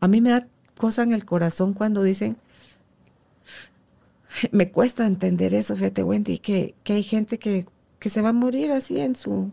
[0.00, 0.46] a mí me da
[0.76, 2.36] cosa en el corazón cuando dicen,
[4.52, 7.66] me cuesta entender eso, fíjate Wendy, que, que hay gente que,
[7.98, 9.50] que se va a morir así en su,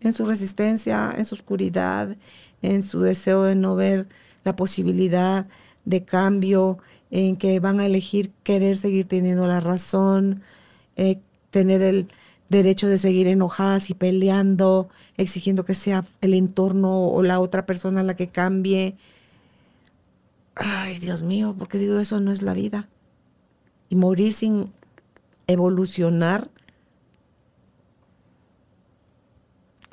[0.00, 2.16] en su resistencia, en su oscuridad,
[2.62, 4.08] en su deseo de no ver
[4.44, 5.46] la posibilidad
[5.84, 6.78] de cambio,
[7.10, 10.42] en que van a elegir querer seguir teniendo la razón,
[10.96, 11.20] eh,
[11.50, 12.08] tener el
[12.48, 18.02] derecho de seguir enojadas y peleando, exigiendo que sea el entorno o la otra persona
[18.02, 18.96] la que cambie.
[20.54, 22.88] Ay, Dios mío, porque digo eso no es la vida.
[23.88, 24.70] Y morir sin
[25.46, 26.48] evolucionar.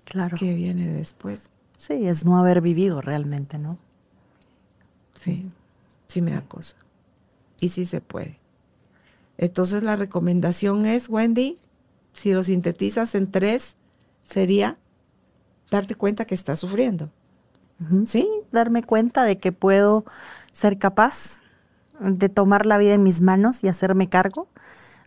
[0.05, 0.37] Claro.
[0.37, 1.49] ¿Qué viene después?
[1.75, 3.77] Sí, es no haber vivido realmente, ¿no?
[5.15, 5.45] Sí,
[6.07, 6.75] sí me da cosa
[7.63, 8.39] y sí se puede.
[9.37, 11.57] Entonces la recomendación es, Wendy,
[12.11, 13.77] si lo sintetizas en tres,
[14.21, 14.77] sería
[15.71, 17.09] darte cuenta que estás sufriendo.
[18.05, 20.05] Sí, darme cuenta de que puedo
[20.53, 21.41] ser capaz
[21.99, 24.47] de tomar la vida en mis manos y hacerme cargo,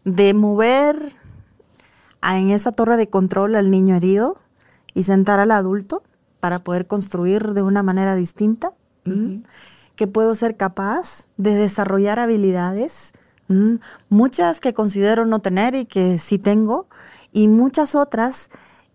[0.04, 0.96] de mover
[2.22, 4.38] en esa torre de control al niño herido
[4.92, 6.02] y sentar al adulto
[6.40, 8.72] para poder construir de una manera distinta
[9.96, 13.12] que puedo ser capaz de desarrollar habilidades,
[13.48, 13.76] mm,
[14.08, 16.86] muchas que considero no tener y que sí tengo,
[17.32, 18.50] y muchas otras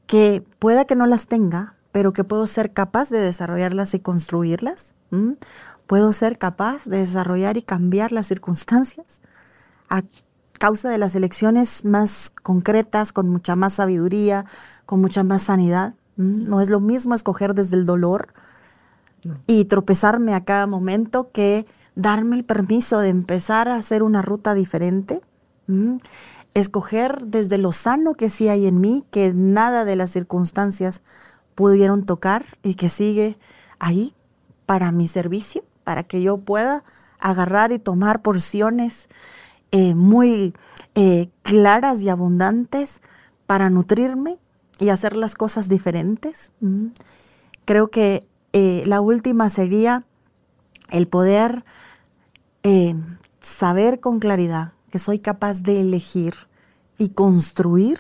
[0.06, 4.94] que pueda que no las tenga, pero que puedo ser capaz de desarrollarlas y construirlas.
[5.10, 5.34] Mm.
[5.88, 9.22] Puedo ser capaz de desarrollar y cambiar las circunstancias
[9.90, 10.04] a
[10.58, 14.46] causa de las elecciones más concretas, con mucha más sabiduría,
[14.86, 15.96] con mucha más sanidad.
[16.16, 16.44] Mm.
[16.44, 18.34] No es lo mismo escoger desde el dolor,
[19.48, 21.66] y tropezarme a cada momento que
[21.96, 25.22] darme el permiso de empezar a hacer una ruta diferente.
[26.54, 31.02] Escoger desde lo sano que sí hay en mí, que nada de las circunstancias
[31.56, 33.38] pudieron tocar y que sigue
[33.80, 34.14] ahí
[34.66, 36.84] para mi servicio, para que yo pueda
[37.20, 39.08] agarrar y tomar porciones
[39.72, 40.54] eh, muy
[40.96, 43.02] eh, claras y abundantes
[43.46, 44.38] para nutrirme
[44.80, 46.52] y hacer las cosas diferentes.
[47.66, 50.06] Creo que eh, la última sería
[50.90, 51.64] el poder
[52.64, 52.96] eh,
[53.40, 56.34] saber con claridad que soy capaz de elegir
[56.98, 57.98] y construir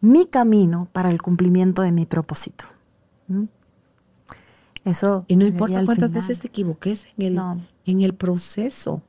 [0.00, 2.64] mi camino para el cumplimiento de mi propósito.
[3.28, 3.44] ¿Mm?
[4.84, 7.40] Eso y no importa cuántas veces te equivoques en el,
[7.84, 9.02] en el proceso,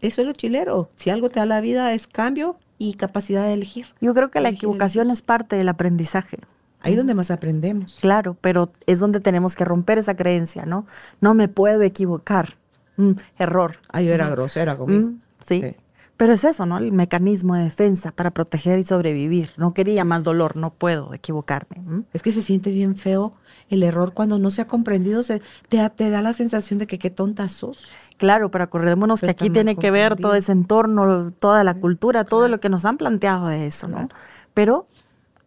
[0.00, 0.90] eso es lo chilero.
[0.94, 3.86] Si algo te da la vida es cambio y capacidad de elegir.
[4.00, 6.38] Yo creo que la Elegir, equivocación es parte del aprendizaje.
[6.80, 7.98] Ahí donde más aprendemos.
[8.00, 10.86] Claro, pero es donde tenemos que romper esa creencia, ¿no?
[11.20, 12.56] No me puedo equivocar.
[12.96, 13.76] Mm, error.
[13.90, 15.08] Ah, yo era grosera conmigo.
[15.08, 15.60] Mm, sí.
[15.60, 15.76] Sí.
[16.18, 16.78] Pero es eso, ¿no?
[16.78, 19.50] El mecanismo de defensa para proteger y sobrevivir.
[19.56, 21.76] No quería más dolor, no puedo equivocarme.
[21.76, 22.02] ¿m?
[22.12, 23.34] Es que se siente bien feo
[23.70, 25.22] el error cuando no se ha comprendido.
[25.22, 27.92] Se, te, te da la sensación de que qué tonta sos.
[28.16, 32.24] Claro, pero acordémonos Pero que aquí tiene que ver todo ese entorno, toda la cultura,
[32.24, 34.08] todo lo que nos han planteado de eso, ¿no?
[34.54, 34.88] Pero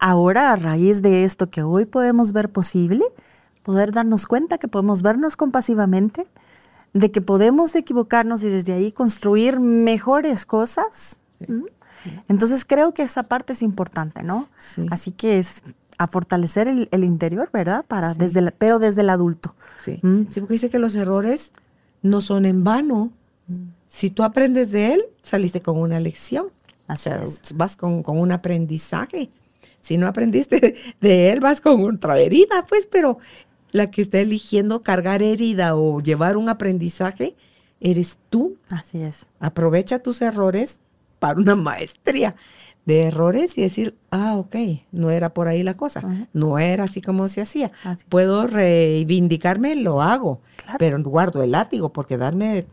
[0.01, 3.05] ahora, a raíz de esto que hoy podemos ver posible,
[3.63, 6.27] poder darnos cuenta que podemos vernos compasivamente,
[6.93, 11.19] de que podemos equivocarnos y desde ahí construir mejores cosas.
[12.27, 14.49] Entonces creo que esa parte es importante, ¿no?
[14.57, 14.85] Sí.
[14.91, 15.63] Así que es
[15.97, 17.85] a fortalecer el, el interior, ¿verdad?
[17.87, 19.55] Para desde la- pero desde el adulto.
[19.79, 19.99] Sí.
[20.01, 20.23] Mm.
[20.29, 21.53] sí, porque dice que los errores
[22.01, 23.11] no son en vano.
[23.85, 26.47] Si tú aprendes de él, saliste con una lección.
[26.87, 27.55] Así o sea, es.
[27.55, 29.29] vas con, con un aprendizaje.
[29.81, 33.17] Si no aprendiste de él, vas con otra herida, pues, pero
[33.71, 37.35] la que está eligiendo cargar herida o llevar un aprendizaje,
[37.79, 38.57] eres tú.
[38.69, 39.29] Así es.
[39.39, 40.79] Aprovecha tus errores
[41.19, 42.35] para una maestría
[42.85, 44.55] de errores y decir, ah, ok,
[44.91, 46.27] no era por ahí la cosa, Ajá.
[46.33, 47.71] no era así como se hacía.
[47.83, 48.03] Así.
[48.09, 50.77] Puedo reivindicarme, lo hago, Claro.
[50.79, 52.65] pero guardo el látigo porque darme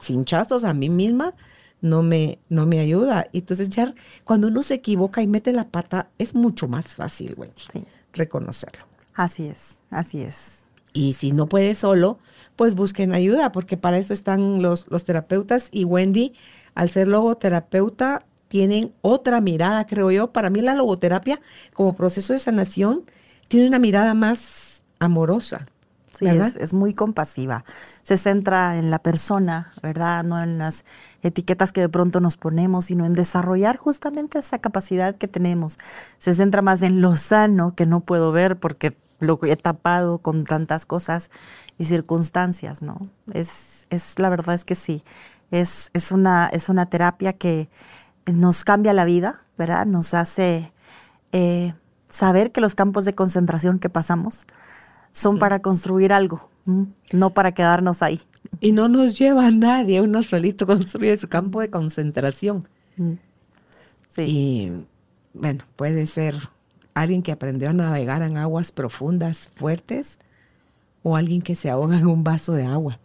[0.00, 1.34] cinchazos a mí misma
[1.80, 3.28] no me, no me ayuda.
[3.32, 3.94] Entonces ya
[4.24, 7.84] cuando uno se equivoca y mete la pata, es mucho más fácil, Wendy, Sí.
[8.12, 8.84] reconocerlo.
[9.14, 10.64] Así es, así es.
[10.92, 12.18] Y si no puede solo,
[12.56, 15.68] pues busquen ayuda, porque para eso están los, los terapeutas.
[15.72, 16.32] Y Wendy,
[16.74, 20.32] al ser logoterapeuta, tienen otra mirada, creo yo.
[20.32, 21.40] Para mí la logoterapia,
[21.72, 23.04] como proceso de sanación,
[23.48, 25.66] tiene una mirada más amorosa.
[26.16, 27.64] Sí, es, es muy compasiva.
[28.02, 30.24] Se centra en la persona, ¿verdad?
[30.24, 30.84] No en las
[31.22, 35.78] etiquetas que de pronto nos ponemos, sino en desarrollar justamente esa capacidad que tenemos.
[36.18, 40.44] Se centra más en lo sano que no puedo ver porque lo he tapado con
[40.44, 41.30] tantas cosas
[41.78, 43.08] y circunstancias, ¿no?
[43.32, 45.04] Es, es la verdad es que sí.
[45.50, 47.68] Es, es, una, es una terapia que
[48.26, 49.86] nos cambia la vida, ¿verdad?
[49.86, 50.72] Nos hace
[51.32, 51.74] eh,
[52.08, 54.46] saber que los campos de concentración que pasamos
[55.12, 56.48] son para construir algo,
[57.12, 58.20] no para quedarnos ahí.
[58.60, 62.68] Y no nos lleva a nadie, uno solito construye su campo de concentración.
[64.08, 64.72] Sí, Y
[65.32, 66.34] bueno, puede ser
[66.94, 70.18] alguien que aprendió a navegar en aguas profundas, fuertes,
[71.02, 72.98] o alguien que se ahoga en un vaso de agua.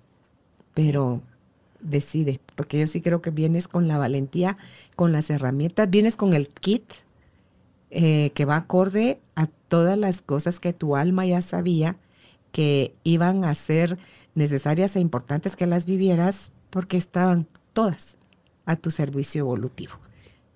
[0.73, 1.21] Pero
[1.79, 4.57] decide, porque yo sí creo que vienes con la valentía,
[4.95, 6.83] con las herramientas, vienes con el kit
[7.97, 11.95] eh, que va acorde a todas las cosas que tu alma ya sabía
[12.51, 13.97] que iban a ser
[14.33, 18.17] necesarias e importantes que las vivieras porque estaban todas
[18.65, 19.93] a tu servicio evolutivo.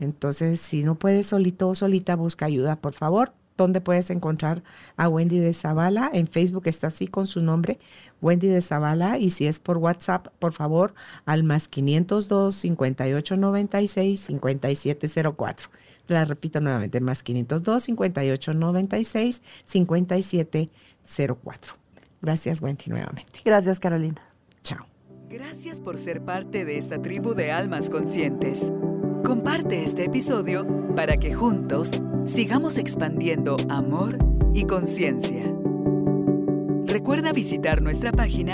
[0.01, 3.31] Entonces, si no puedes solito o solita, busca ayuda, por favor.
[3.55, 4.61] ¿Dónde puedes encontrar
[4.97, 6.09] a Wendy de Zavala?
[6.13, 7.79] En Facebook está así con su nombre,
[8.21, 9.17] Wendy de Zavala.
[9.17, 10.93] Y si es por WhatsApp, por favor,
[11.25, 15.69] al más 502 5896 5704.
[16.09, 21.73] La repito nuevamente, más 502 5896 5704.
[22.21, 23.39] Gracias, Wendy, nuevamente.
[23.45, 24.21] gracias Carolina.
[24.63, 24.85] Chao.
[25.29, 28.73] Gracias por ser parte de esta tribu de almas conscientes.
[29.23, 30.65] Comparte este episodio
[30.95, 34.17] para que juntos sigamos expandiendo amor
[34.53, 35.45] y conciencia.
[36.85, 38.53] Recuerda visitar nuestra página